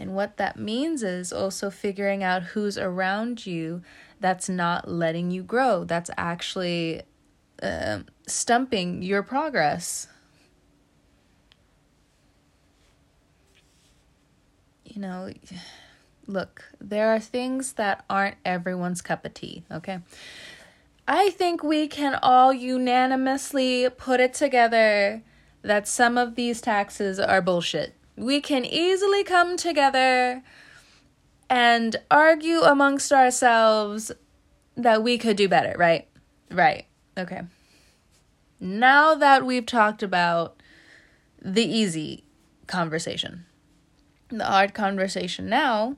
And 0.02 0.16
what 0.16 0.36
that 0.38 0.58
means 0.58 1.04
is 1.04 1.32
also 1.32 1.70
figuring 1.70 2.24
out 2.24 2.42
who's 2.42 2.76
around 2.76 3.46
you 3.46 3.82
that's 4.18 4.48
not 4.48 4.90
letting 4.90 5.30
you 5.30 5.44
grow, 5.44 5.84
that's 5.84 6.10
actually 6.16 7.02
uh, 7.62 8.00
stumping 8.26 9.02
your 9.02 9.22
progress. 9.22 10.08
You 14.84 15.00
know, 15.00 15.30
look, 16.26 16.64
there 16.80 17.14
are 17.14 17.20
things 17.20 17.74
that 17.74 18.04
aren't 18.10 18.38
everyone's 18.44 19.02
cup 19.02 19.24
of 19.24 19.34
tea, 19.34 19.62
okay? 19.70 20.00
I 21.06 21.30
think 21.30 21.62
we 21.62 21.86
can 21.86 22.18
all 22.20 22.52
unanimously 22.52 23.88
put 23.96 24.18
it 24.18 24.34
together 24.34 25.22
that 25.62 25.86
some 25.86 26.18
of 26.18 26.34
these 26.34 26.60
taxes 26.60 27.20
are 27.20 27.40
bullshit. 27.40 27.94
We 28.16 28.40
can 28.40 28.64
easily 28.64 29.25
come 29.25 29.57
together 29.57 30.42
and 31.48 31.96
argue 32.11 32.61
amongst 32.61 33.12
ourselves 33.12 34.12
that 34.77 35.03
we 35.03 35.18
could 35.18 35.37
do 35.37 35.48
better, 35.48 35.75
right? 35.79 36.09
Right. 36.51 36.87
Okay. 37.16 37.42
Now 38.61 39.14
that 39.14 39.44
we've 39.44 39.66
talked 39.66 40.03
about 40.03 40.62
the 41.40 41.64
easy 41.64 42.25
conversation, 42.66 43.46
the 44.29 44.44
hard 44.44 44.72
conversation 44.72 45.48
now 45.48 45.96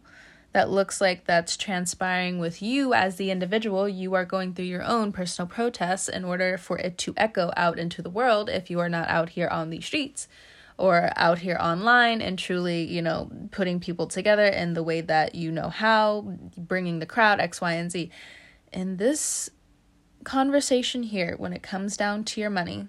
that 0.52 0.70
looks 0.70 1.00
like 1.00 1.24
that's 1.24 1.56
transpiring 1.56 2.38
with 2.38 2.62
you 2.62 2.94
as 2.94 3.16
the 3.16 3.30
individual, 3.30 3.88
you 3.88 4.14
are 4.14 4.24
going 4.24 4.54
through 4.54 4.64
your 4.64 4.84
own 4.84 5.12
personal 5.12 5.48
protests 5.48 6.08
in 6.08 6.24
order 6.24 6.56
for 6.56 6.78
it 6.78 6.96
to 6.98 7.12
echo 7.16 7.52
out 7.56 7.78
into 7.78 8.00
the 8.02 8.10
world 8.10 8.48
if 8.48 8.70
you 8.70 8.78
are 8.78 8.88
not 8.88 9.08
out 9.08 9.30
here 9.30 9.48
on 9.48 9.70
the 9.70 9.80
streets 9.80 10.28
or 10.76 11.10
out 11.16 11.38
here 11.38 11.56
online 11.60 12.20
and 12.20 12.38
truly, 12.38 12.82
you 12.84 13.00
know, 13.00 13.30
putting 13.50 13.80
people 13.80 14.06
together 14.06 14.46
in 14.46 14.74
the 14.74 14.82
way 14.82 15.00
that 15.00 15.34
you 15.34 15.50
know 15.52 15.68
how, 15.68 16.36
bringing 16.56 16.98
the 16.98 17.06
crowd, 17.06 17.40
X, 17.40 17.60
Y, 17.60 17.72
and 17.72 17.90
Z. 17.90 18.10
In 18.72 18.96
this 18.96 19.50
conversation 20.24 21.04
here, 21.04 21.36
when 21.38 21.52
it 21.52 21.62
comes 21.62 21.96
down 21.96 22.24
to 22.24 22.40
your 22.40 22.50
money, 22.50 22.88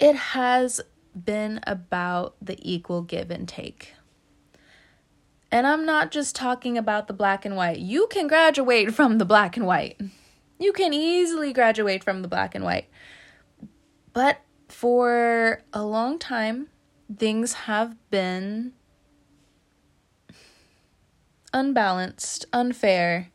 it 0.00 0.16
has 0.16 0.80
been 1.14 1.60
about 1.66 2.34
the 2.42 2.58
equal 2.60 3.02
give 3.02 3.30
and 3.30 3.48
take. 3.48 3.94
And 5.52 5.68
I'm 5.68 5.86
not 5.86 6.10
just 6.10 6.34
talking 6.34 6.76
about 6.76 7.06
the 7.06 7.14
black 7.14 7.44
and 7.44 7.54
white. 7.54 7.78
You 7.78 8.08
can 8.10 8.26
graduate 8.26 8.92
from 8.92 9.18
the 9.18 9.24
black 9.24 9.56
and 9.56 9.66
white. 9.66 10.00
You 10.58 10.72
can 10.72 10.92
easily 10.92 11.52
graduate 11.52 12.02
from 12.02 12.22
the 12.22 12.28
black 12.28 12.56
and 12.56 12.64
white. 12.64 12.88
But 14.12 14.40
for 14.74 15.62
a 15.72 15.84
long 15.84 16.18
time, 16.18 16.66
things 17.16 17.52
have 17.52 17.96
been 18.10 18.72
unbalanced, 21.52 22.44
unfair. 22.52 23.30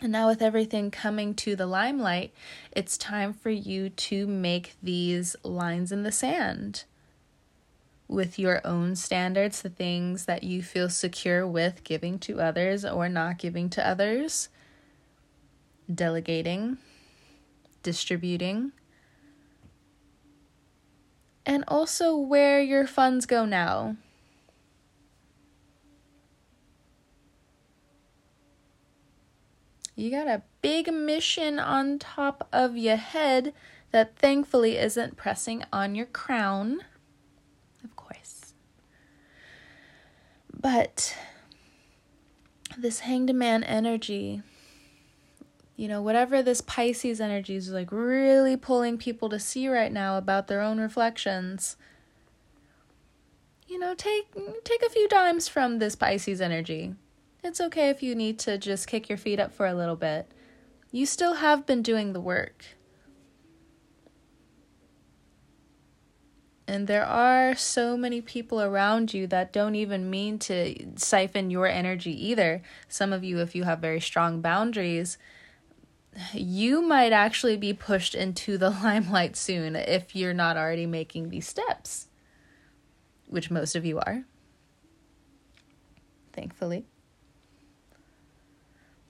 And 0.00 0.12
now, 0.12 0.28
with 0.28 0.42
everything 0.42 0.92
coming 0.92 1.34
to 1.34 1.56
the 1.56 1.66
limelight, 1.66 2.32
it's 2.70 2.96
time 2.96 3.32
for 3.32 3.50
you 3.50 3.90
to 3.90 4.28
make 4.28 4.76
these 4.80 5.34
lines 5.42 5.90
in 5.90 6.04
the 6.04 6.12
sand 6.12 6.84
with 8.06 8.38
your 8.38 8.60
own 8.64 8.94
standards, 8.94 9.60
the 9.60 9.70
things 9.70 10.24
that 10.26 10.44
you 10.44 10.62
feel 10.62 10.88
secure 10.88 11.46
with 11.46 11.82
giving 11.82 12.18
to 12.20 12.40
others 12.40 12.84
or 12.84 13.08
not 13.08 13.38
giving 13.38 13.68
to 13.70 13.86
others, 13.86 14.48
delegating, 15.92 16.78
distributing, 17.82 18.70
and 21.44 21.64
also 21.68 22.16
where 22.16 22.60
your 22.60 22.86
funds 22.86 23.26
go 23.26 23.44
now. 23.44 23.96
You 29.94 30.10
got 30.10 30.26
a 30.26 30.42
big 30.62 30.92
mission 30.92 31.58
on 31.58 31.98
top 31.98 32.48
of 32.52 32.76
your 32.76 32.96
head 32.96 33.52
that 33.90 34.16
thankfully 34.16 34.78
isn't 34.78 35.16
pressing 35.16 35.64
on 35.72 35.94
your 35.94 36.06
crown. 36.06 36.80
Of 37.84 37.94
course. 37.94 38.54
But 40.52 41.16
this 42.76 43.00
hanged 43.00 43.34
man 43.34 43.62
energy, 43.64 44.42
you 45.82 45.88
know, 45.88 46.00
whatever 46.00 46.44
this 46.44 46.60
Pisces 46.60 47.20
energy 47.20 47.56
is 47.56 47.70
like 47.70 47.90
really 47.90 48.56
pulling 48.56 48.98
people 48.98 49.28
to 49.28 49.40
see 49.40 49.66
right 49.68 49.90
now 49.90 50.16
about 50.16 50.46
their 50.46 50.60
own 50.60 50.78
reflections. 50.78 51.76
You 53.66 53.80
know, 53.80 53.92
take 53.92 54.32
take 54.62 54.82
a 54.82 54.90
few 54.90 55.08
dimes 55.08 55.48
from 55.48 55.80
this 55.80 55.96
Pisces 55.96 56.40
energy. 56.40 56.94
It's 57.42 57.60
okay 57.60 57.88
if 57.88 58.00
you 58.00 58.14
need 58.14 58.38
to 58.38 58.58
just 58.58 58.86
kick 58.86 59.08
your 59.08 59.18
feet 59.18 59.40
up 59.40 59.52
for 59.52 59.66
a 59.66 59.74
little 59.74 59.96
bit. 59.96 60.30
You 60.92 61.04
still 61.04 61.34
have 61.34 61.66
been 61.66 61.82
doing 61.82 62.12
the 62.12 62.20
work. 62.20 62.64
And 66.68 66.86
there 66.86 67.04
are 67.04 67.56
so 67.56 67.96
many 67.96 68.20
people 68.20 68.62
around 68.62 69.12
you 69.12 69.26
that 69.26 69.52
don't 69.52 69.74
even 69.74 70.08
mean 70.08 70.38
to 70.38 70.92
siphon 70.94 71.50
your 71.50 71.66
energy 71.66 72.12
either. 72.28 72.62
Some 72.86 73.12
of 73.12 73.24
you, 73.24 73.40
if 73.40 73.56
you 73.56 73.64
have 73.64 73.80
very 73.80 74.00
strong 74.00 74.40
boundaries, 74.40 75.18
you 76.32 76.82
might 76.82 77.12
actually 77.12 77.56
be 77.56 77.72
pushed 77.72 78.14
into 78.14 78.58
the 78.58 78.70
limelight 78.82 79.36
soon 79.36 79.76
if 79.76 80.14
you're 80.14 80.34
not 80.34 80.56
already 80.56 80.86
making 80.86 81.28
these 81.28 81.46
steps, 81.46 82.08
which 83.26 83.50
most 83.50 83.74
of 83.74 83.84
you 83.84 83.98
are, 83.98 84.24
thankfully. 86.32 86.86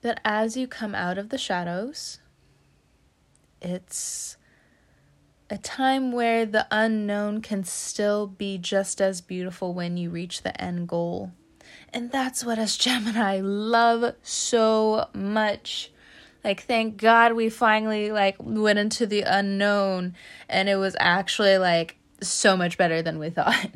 But 0.01 0.19
as 0.25 0.57
you 0.57 0.67
come 0.67 0.93
out 0.93 1.17
of 1.17 1.29
the 1.29 1.37
shadows, 1.37 2.19
it's 3.61 4.35
a 5.49 5.57
time 5.57 6.11
where 6.11 6.45
the 6.45 6.67
unknown 6.71 7.39
can 7.41 7.63
still 7.63 8.27
be 8.27 8.57
just 8.57 8.99
as 8.99 9.21
beautiful 9.21 9.73
when 9.73 9.95
you 9.95 10.09
reach 10.09 10.41
the 10.41 10.59
end 10.61 10.89
goal. 10.89 11.31
And 11.93 12.11
that's 12.11 12.43
what 12.43 12.59
us 12.59 12.75
Gemini 12.77 13.39
love 13.41 14.15
so 14.23 15.07
much. 15.13 15.91
Like 16.43 16.63
thank 16.63 16.97
God 16.97 17.33
we 17.33 17.49
finally 17.49 18.11
like 18.11 18.35
went 18.39 18.79
into 18.79 19.05
the 19.05 19.21
unknown 19.21 20.15
and 20.49 20.67
it 20.67 20.75
was 20.75 20.95
actually 20.99 21.57
like 21.57 21.95
so 22.21 22.57
much 22.57 22.77
better 22.77 23.01
than 23.01 23.19
we 23.19 23.29
thought. 23.29 23.69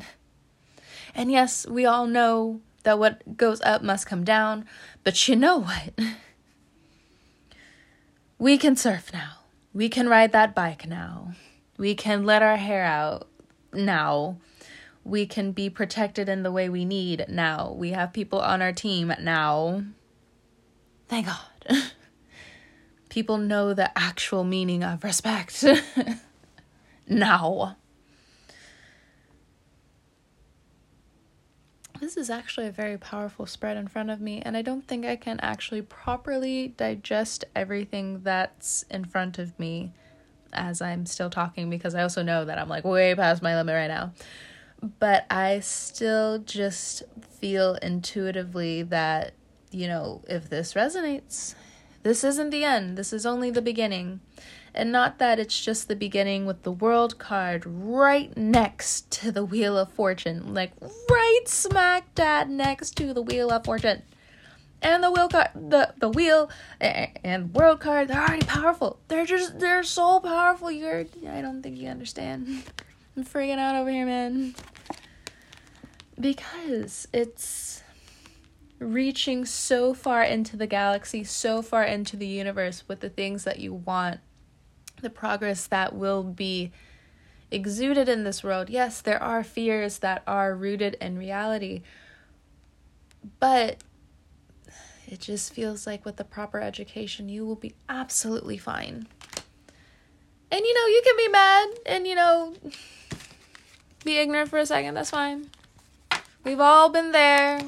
And 1.14 1.32
yes, 1.32 1.66
we 1.66 1.84
all 1.84 2.06
know 2.06 2.60
that 2.84 3.00
what 3.00 3.36
goes 3.36 3.60
up 3.62 3.82
must 3.82 4.06
come 4.06 4.22
down, 4.22 4.66
but 5.02 5.26
you 5.26 5.34
know 5.34 5.58
what? 5.58 5.92
We 8.38 8.56
can 8.56 8.76
surf 8.76 9.12
now. 9.12 9.38
We 9.74 9.88
can 9.88 10.08
ride 10.08 10.30
that 10.30 10.54
bike 10.54 10.86
now. 10.86 11.32
We 11.76 11.96
can 11.96 12.24
let 12.24 12.40
our 12.40 12.56
hair 12.56 12.84
out 12.84 13.26
now. 13.72 14.36
We 15.02 15.26
can 15.26 15.50
be 15.50 15.68
protected 15.68 16.28
in 16.28 16.44
the 16.44 16.52
way 16.52 16.68
we 16.68 16.84
need 16.84 17.24
now. 17.28 17.72
We 17.72 17.90
have 17.90 18.12
people 18.12 18.40
on 18.40 18.62
our 18.62 18.72
team 18.72 19.12
now. 19.20 19.82
Thank 21.08 21.26
God. 21.26 21.82
people 23.08 23.38
know 23.38 23.74
the 23.74 23.96
actual 23.98 24.44
meaning 24.44 24.82
of 24.82 25.04
respect 25.04 25.64
now. 27.08 27.76
This 32.00 32.16
is 32.16 32.30
actually 32.30 32.68
a 32.68 32.72
very 32.72 32.96
powerful 32.96 33.44
spread 33.44 33.76
in 33.76 33.88
front 33.88 34.10
of 34.10 34.20
me, 34.20 34.40
and 34.40 34.56
I 34.56 34.62
don't 34.62 34.86
think 34.86 35.04
I 35.04 35.16
can 35.16 35.40
actually 35.40 35.82
properly 35.82 36.68
digest 36.76 37.44
everything 37.56 38.20
that's 38.22 38.84
in 38.88 39.04
front 39.04 39.38
of 39.38 39.58
me 39.58 39.92
as 40.52 40.80
I'm 40.80 41.06
still 41.06 41.28
talking 41.28 41.68
because 41.68 41.94
I 41.94 42.02
also 42.02 42.22
know 42.22 42.44
that 42.44 42.58
I'm 42.58 42.68
like 42.68 42.84
way 42.84 43.14
past 43.14 43.42
my 43.42 43.56
limit 43.56 43.74
right 43.74 43.88
now. 43.88 44.12
But 45.00 45.26
I 45.28 45.58
still 45.60 46.38
just 46.38 47.02
feel 47.40 47.74
intuitively 47.82 48.84
that, 48.84 49.34
you 49.72 49.88
know, 49.88 50.22
if 50.28 50.48
this 50.48 50.74
resonates, 50.74 51.56
this 52.08 52.24
isn't 52.24 52.48
the 52.48 52.64
end. 52.64 52.96
This 52.96 53.12
is 53.12 53.26
only 53.26 53.50
the 53.50 53.60
beginning. 53.60 54.20
And 54.74 54.90
not 54.90 55.18
that 55.18 55.38
it's 55.38 55.62
just 55.62 55.88
the 55.88 55.94
beginning 55.94 56.46
with 56.46 56.62
the 56.62 56.72
world 56.72 57.18
card 57.18 57.64
right 57.66 58.34
next 58.34 59.10
to 59.10 59.30
the 59.30 59.44
Wheel 59.44 59.76
of 59.76 59.92
Fortune, 59.92 60.54
like 60.54 60.72
right 61.10 61.42
smack 61.44 62.14
dab 62.14 62.48
next 62.48 62.96
to 62.96 63.12
the 63.12 63.20
Wheel 63.20 63.50
of 63.50 63.66
Fortune. 63.66 64.04
And 64.80 65.04
the 65.04 65.10
wheel 65.10 65.28
card, 65.28 65.50
the 65.54 65.92
the 65.98 66.08
wheel 66.08 66.50
and 66.80 67.52
world 67.52 67.80
card, 67.80 68.08
they're 68.08 68.22
already 68.22 68.46
powerful. 68.46 69.00
They're 69.08 69.26
just 69.26 69.58
they're 69.58 69.82
so 69.82 70.20
powerful. 70.20 70.70
You're 70.70 71.04
I 71.28 71.42
don't 71.42 71.62
think 71.62 71.76
you 71.76 71.88
understand. 71.88 72.62
I'm 73.18 73.24
freaking 73.24 73.58
out 73.58 73.76
over 73.76 73.90
here, 73.90 74.06
man. 74.06 74.54
Because 76.18 77.06
it's 77.12 77.82
reaching 78.78 79.44
so 79.44 79.92
far 79.92 80.22
into 80.22 80.56
the 80.56 80.66
galaxy, 80.66 81.24
so 81.24 81.62
far 81.62 81.84
into 81.84 82.16
the 82.16 82.26
universe 82.26 82.84
with 82.86 83.00
the 83.00 83.10
things 83.10 83.44
that 83.44 83.58
you 83.58 83.74
want, 83.74 84.20
the 85.00 85.10
progress 85.10 85.66
that 85.66 85.94
will 85.94 86.22
be 86.22 86.70
exuded 87.50 88.08
in 88.08 88.24
this 88.24 88.44
world. 88.44 88.70
Yes, 88.70 89.00
there 89.00 89.22
are 89.22 89.42
fears 89.42 89.98
that 89.98 90.22
are 90.26 90.54
rooted 90.54 90.96
in 91.00 91.18
reality, 91.18 91.82
but 93.40 93.78
it 95.06 95.20
just 95.20 95.52
feels 95.52 95.86
like 95.86 96.04
with 96.04 96.16
the 96.16 96.24
proper 96.24 96.60
education, 96.60 97.28
you 97.28 97.46
will 97.46 97.56
be 97.56 97.74
absolutely 97.88 98.58
fine. 98.58 99.06
And 100.50 100.60
you 100.60 100.74
know, 100.74 100.86
you 100.86 101.02
can 101.04 101.16
be 101.16 101.28
mad 101.28 101.68
and 101.86 102.06
you 102.06 102.14
know, 102.14 102.54
be 104.04 104.18
ignorant 104.18 104.50
for 104.50 104.58
a 104.58 104.66
second, 104.66 104.94
that's 104.94 105.10
fine. 105.10 105.50
We've 106.48 106.60
all 106.60 106.88
been 106.88 107.12
there. 107.12 107.60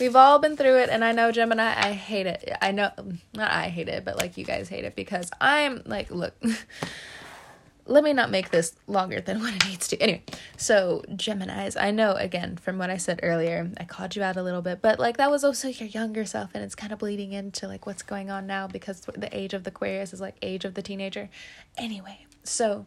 We've 0.00 0.16
all 0.16 0.40
been 0.40 0.56
through 0.56 0.78
it, 0.78 0.90
and 0.90 1.04
I 1.04 1.12
know 1.12 1.30
Gemini, 1.30 1.62
I 1.62 1.92
hate 1.92 2.26
it. 2.26 2.56
I 2.60 2.72
know, 2.72 2.90
not 3.34 3.52
I 3.52 3.68
hate 3.68 3.88
it, 3.88 4.04
but 4.04 4.16
like 4.16 4.36
you 4.36 4.44
guys 4.44 4.68
hate 4.68 4.84
it 4.84 4.96
because 4.96 5.30
I'm 5.40 5.80
like, 5.86 6.10
look, 6.10 6.34
let 7.86 8.02
me 8.02 8.12
not 8.12 8.32
make 8.32 8.50
this 8.50 8.74
longer 8.88 9.20
than 9.20 9.38
what 9.42 9.54
it 9.54 9.64
needs 9.68 9.86
to. 9.88 9.96
Anyway, 9.98 10.24
so 10.56 11.04
Geminis, 11.10 11.80
I 11.80 11.92
know 11.92 12.14
again 12.14 12.56
from 12.56 12.78
what 12.78 12.90
I 12.90 12.96
said 12.96 13.20
earlier, 13.22 13.70
I 13.78 13.84
called 13.84 14.16
you 14.16 14.24
out 14.24 14.36
a 14.36 14.42
little 14.42 14.60
bit, 14.60 14.82
but 14.82 14.98
like 14.98 15.18
that 15.18 15.30
was 15.30 15.44
also 15.44 15.68
your 15.68 15.88
younger 15.88 16.24
self, 16.24 16.50
and 16.52 16.64
it's 16.64 16.74
kind 16.74 16.92
of 16.92 16.98
bleeding 16.98 17.32
into 17.32 17.68
like 17.68 17.86
what's 17.86 18.02
going 18.02 18.28
on 18.28 18.44
now 18.44 18.66
because 18.66 19.02
the 19.02 19.28
age 19.30 19.54
of 19.54 19.62
the 19.62 19.70
Aquarius 19.70 20.12
is 20.12 20.20
like 20.20 20.34
age 20.42 20.64
of 20.64 20.74
the 20.74 20.82
teenager. 20.82 21.30
Anyway, 21.78 22.26
so 22.42 22.86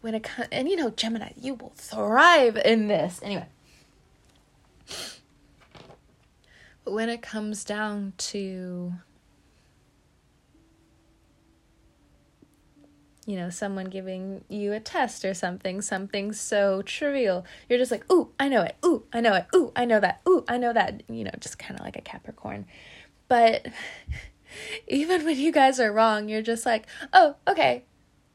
when 0.00 0.16
it 0.16 0.24
comes, 0.24 0.48
and 0.50 0.68
you 0.68 0.74
know, 0.74 0.90
Gemini, 0.90 1.34
you 1.40 1.54
will 1.54 1.72
thrive 1.76 2.56
in 2.56 2.88
this. 2.88 3.20
Anyway 3.22 3.46
but 6.84 6.92
when 6.92 7.08
it 7.08 7.22
comes 7.22 7.64
down 7.64 8.12
to, 8.18 8.92
you 13.26 13.36
know, 13.36 13.50
someone 13.50 13.86
giving 13.86 14.44
you 14.48 14.72
a 14.72 14.80
test 14.80 15.24
or 15.24 15.34
something, 15.34 15.80
something 15.82 16.32
so 16.32 16.82
trivial, 16.82 17.44
you're 17.68 17.78
just 17.78 17.92
like, 17.92 18.10
ooh, 18.10 18.30
I 18.40 18.48
know 18.48 18.62
it. 18.62 18.76
Ooh, 18.84 19.04
I 19.12 19.20
know 19.20 19.34
it. 19.34 19.46
Ooh, 19.54 19.72
I 19.76 19.84
know 19.84 20.00
that. 20.00 20.20
Ooh, 20.28 20.44
I 20.48 20.58
know 20.58 20.72
that. 20.72 21.02
You 21.08 21.24
know, 21.24 21.30
just 21.38 21.58
kind 21.58 21.78
of 21.78 21.84
like 21.84 21.96
a 21.96 22.00
Capricorn. 22.00 22.66
But 23.28 23.68
even 24.88 25.24
when 25.24 25.38
you 25.38 25.52
guys 25.52 25.78
are 25.78 25.92
wrong, 25.92 26.28
you're 26.28 26.42
just 26.42 26.66
like, 26.66 26.86
oh, 27.12 27.36
okay, 27.46 27.84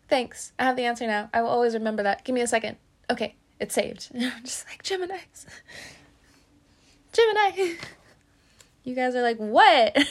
thanks. 0.08 0.54
I 0.58 0.64
have 0.64 0.76
the 0.76 0.86
answer 0.86 1.08
now. 1.08 1.30
I 1.34 1.42
will 1.42 1.50
always 1.50 1.74
remember 1.74 2.04
that. 2.04 2.24
Give 2.24 2.34
me 2.34 2.42
a 2.42 2.48
second. 2.48 2.78
Okay, 3.10 3.36
it's 3.60 3.76
saved. 3.76 4.12
just 4.44 4.66
like 4.70 4.84
Gemini's. 4.84 5.46
Gemini. 7.16 7.74
You 8.84 8.94
guys 8.94 9.16
are 9.16 9.24
like, 9.24 9.38
what? 9.38 9.98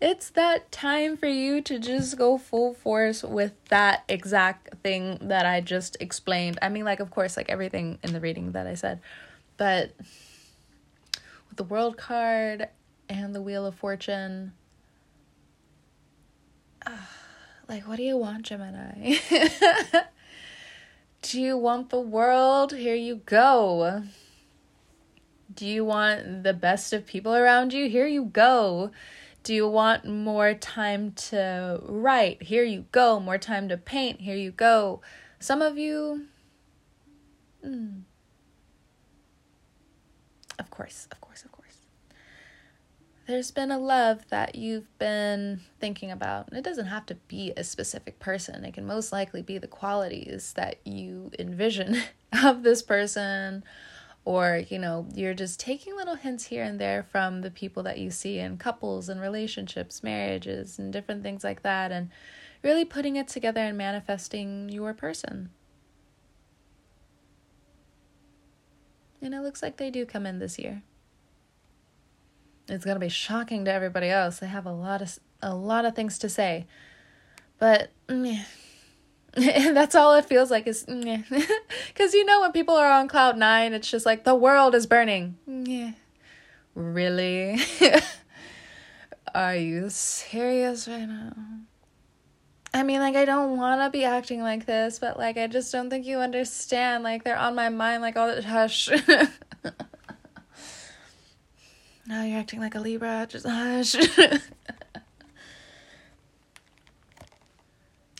it's 0.00 0.28
that 0.30 0.70
time 0.70 1.16
for 1.16 1.26
you 1.26 1.62
to 1.62 1.78
just 1.78 2.18
go 2.18 2.36
full 2.36 2.74
force 2.74 3.22
with 3.22 3.52
that 3.70 4.04
exact 4.10 4.76
thing 4.82 5.16
that 5.22 5.46
I 5.46 5.62
just 5.62 5.96
explained. 6.00 6.58
I 6.60 6.68
mean, 6.68 6.84
like, 6.84 7.00
of 7.00 7.10
course, 7.10 7.38
like 7.38 7.48
everything 7.48 7.98
in 8.02 8.12
the 8.12 8.20
reading 8.20 8.52
that 8.52 8.66
I 8.66 8.74
said, 8.74 9.00
but 9.56 9.92
with 11.48 11.56
the 11.56 11.64
world 11.64 11.96
card 11.96 12.68
and 13.08 13.34
the 13.34 13.40
wheel 13.40 13.64
of 13.64 13.74
fortune, 13.74 14.52
uh, 16.86 16.90
like, 17.70 17.88
what 17.88 17.96
do 17.96 18.02
you 18.02 18.18
want, 18.18 18.42
Gemini? 18.42 19.16
do 21.22 21.40
you 21.40 21.56
want 21.56 21.88
the 21.88 22.00
world? 22.00 22.72
Here 22.72 22.94
you 22.94 23.16
go. 23.24 24.02
Do 25.52 25.66
you 25.66 25.84
want 25.84 26.44
the 26.44 26.54
best 26.54 26.92
of 26.92 27.06
people 27.06 27.34
around 27.34 27.72
you? 27.72 27.88
Here 27.88 28.06
you 28.06 28.24
go. 28.24 28.90
Do 29.42 29.54
you 29.54 29.66
want 29.66 30.04
more 30.04 30.54
time 30.54 31.12
to 31.12 31.80
write? 31.82 32.42
Here 32.42 32.64
you 32.64 32.84
go. 32.92 33.18
More 33.18 33.38
time 33.38 33.68
to 33.70 33.76
paint? 33.76 34.20
Here 34.20 34.36
you 34.36 34.50
go. 34.50 35.00
Some 35.38 35.62
of 35.62 35.78
you. 35.78 36.26
Mm, 37.66 38.02
of 40.58 40.70
course, 40.70 41.08
of 41.10 41.20
course, 41.20 41.42
of 41.44 41.52
course. 41.52 41.78
There's 43.26 43.50
been 43.50 43.70
a 43.70 43.78
love 43.78 44.28
that 44.28 44.56
you've 44.56 44.98
been 44.98 45.60
thinking 45.78 46.10
about. 46.10 46.52
It 46.52 46.64
doesn't 46.64 46.86
have 46.86 47.06
to 47.06 47.14
be 47.14 47.52
a 47.56 47.64
specific 47.64 48.18
person, 48.18 48.64
it 48.64 48.74
can 48.74 48.86
most 48.86 49.12
likely 49.12 49.40
be 49.40 49.56
the 49.56 49.68
qualities 49.68 50.52
that 50.54 50.76
you 50.84 51.30
envision 51.38 52.02
of 52.44 52.62
this 52.62 52.82
person 52.82 53.64
or 54.24 54.62
you 54.68 54.78
know 54.78 55.06
you're 55.14 55.34
just 55.34 55.58
taking 55.58 55.96
little 55.96 56.14
hints 56.14 56.44
here 56.44 56.62
and 56.62 56.78
there 56.78 57.02
from 57.02 57.40
the 57.40 57.50
people 57.50 57.82
that 57.82 57.98
you 57.98 58.10
see 58.10 58.38
in 58.38 58.58
couples 58.58 59.08
and 59.08 59.20
relationships 59.20 60.02
marriages 60.02 60.78
and 60.78 60.92
different 60.92 61.22
things 61.22 61.42
like 61.42 61.62
that 61.62 61.90
and 61.90 62.10
really 62.62 62.84
putting 62.84 63.16
it 63.16 63.28
together 63.28 63.60
and 63.60 63.76
manifesting 63.76 64.68
your 64.68 64.92
person. 64.92 65.50
And 69.22 69.34
it 69.34 69.40
looks 69.40 69.62
like 69.62 69.76
they 69.76 69.90
do 69.90 70.06
come 70.06 70.26
in 70.26 70.38
this 70.38 70.58
year. 70.58 70.82
It's 72.68 72.84
going 72.84 72.94
to 72.94 73.00
be 73.00 73.08
shocking 73.08 73.64
to 73.64 73.72
everybody 73.72 74.08
else. 74.08 74.38
They 74.38 74.46
have 74.46 74.66
a 74.66 74.72
lot 74.72 75.02
of 75.02 75.18
a 75.42 75.54
lot 75.54 75.84
of 75.84 75.94
things 75.94 76.18
to 76.20 76.28
say. 76.28 76.66
But 77.58 77.90
mm, 78.08 78.44
that's 79.74 79.94
all 79.94 80.14
it 80.14 80.24
feels 80.24 80.50
like 80.50 80.66
is 80.66 80.84
because 80.84 82.14
you 82.14 82.24
know 82.24 82.40
when 82.40 82.52
people 82.52 82.74
are 82.74 82.90
on 82.90 83.06
cloud 83.06 83.38
nine 83.38 83.72
it's 83.72 83.90
just 83.90 84.04
like 84.04 84.24
the 84.24 84.34
world 84.34 84.74
is 84.74 84.86
burning. 84.86 85.36
Yeah 85.46 85.92
really? 86.74 87.58
Are 89.34 89.56
you 89.56 89.90
serious 89.90 90.88
right 90.88 91.06
now? 91.06 91.32
I 92.72 92.84
mean 92.84 93.00
like 93.00 93.16
i 93.16 93.24
don't 93.24 93.56
want 93.56 93.80
to 93.80 93.90
be 93.90 94.04
acting 94.04 94.42
like 94.42 94.64
this 94.64 95.00
but 95.00 95.18
like 95.18 95.36
i 95.36 95.48
just 95.48 95.72
don't 95.72 95.90
think 95.90 96.06
you 96.06 96.18
understand. 96.18 97.02
Like 97.02 97.24
they're 97.24 97.36
on 97.36 97.56
my 97.56 97.68
mind 97.68 98.00
like 98.02 98.16
all 98.16 98.32
the 98.32 98.42
hush. 98.42 98.88
Now 102.06 102.24
you're 102.24 102.38
acting 102.40 102.60
like 102.60 102.74
a 102.74 102.80
libra 102.80 103.26
just 103.28 103.46
hush. 103.46 103.94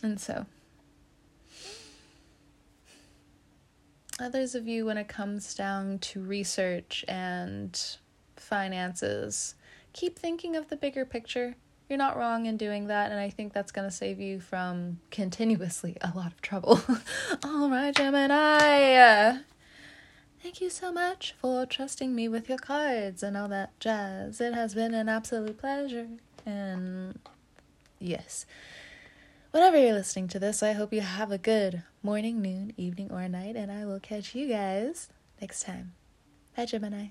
And 0.03 0.19
so 0.19 0.45
others 4.21 4.55
of 4.55 4.67
you, 4.67 4.85
when 4.85 4.97
it 4.97 5.07
comes 5.07 5.53
down 5.53 5.99
to 5.99 6.21
research 6.21 7.03
and 7.07 7.97
finances, 8.35 9.55
keep 9.93 10.17
thinking 10.17 10.55
of 10.55 10.69
the 10.69 10.75
bigger 10.75 11.05
picture. 11.05 11.55
You're 11.89 11.97
not 11.97 12.17
wrong 12.17 12.45
in 12.45 12.55
doing 12.55 12.87
that, 12.87 13.11
and 13.11 13.19
I 13.19 13.29
think 13.29 13.51
that's 13.51 13.71
going 13.71 13.87
to 13.87 13.93
save 13.93 14.19
you 14.19 14.39
from 14.39 14.99
continuously 15.09 15.97
a 16.01 16.13
lot 16.15 16.31
of 16.31 16.41
trouble. 16.41 16.79
All 17.43 17.69
right, 17.69 17.93
Gemini. 17.93 19.39
Thank 20.41 20.61
you 20.61 20.69
so 20.69 20.91
much 20.91 21.35
for 21.39 21.65
trusting 21.65 22.15
me 22.15 22.27
with 22.27 22.49
your 22.49 22.57
cards 22.57 23.21
and 23.21 23.37
all 23.37 23.47
that 23.49 23.79
jazz. 23.79 24.41
It 24.41 24.55
has 24.55 24.73
been 24.73 24.95
an 24.95 25.07
absolute 25.07 25.59
pleasure. 25.59 26.07
And 26.47 27.19
yes, 27.99 28.47
whenever 29.51 29.77
you're 29.77 29.93
listening 29.93 30.27
to 30.29 30.39
this, 30.39 30.63
I 30.63 30.73
hope 30.73 30.93
you 30.93 31.01
have 31.01 31.31
a 31.31 31.37
good 31.37 31.83
morning, 32.01 32.41
noon, 32.41 32.73
evening, 32.77 33.11
or 33.11 33.27
night, 33.27 33.55
and 33.55 33.71
I 33.71 33.85
will 33.85 33.99
catch 33.99 34.33
you 34.33 34.47
guys 34.47 35.09
next 35.39 35.63
time. 35.63 35.93
Bye, 36.55 36.65
Gemini. 36.65 37.07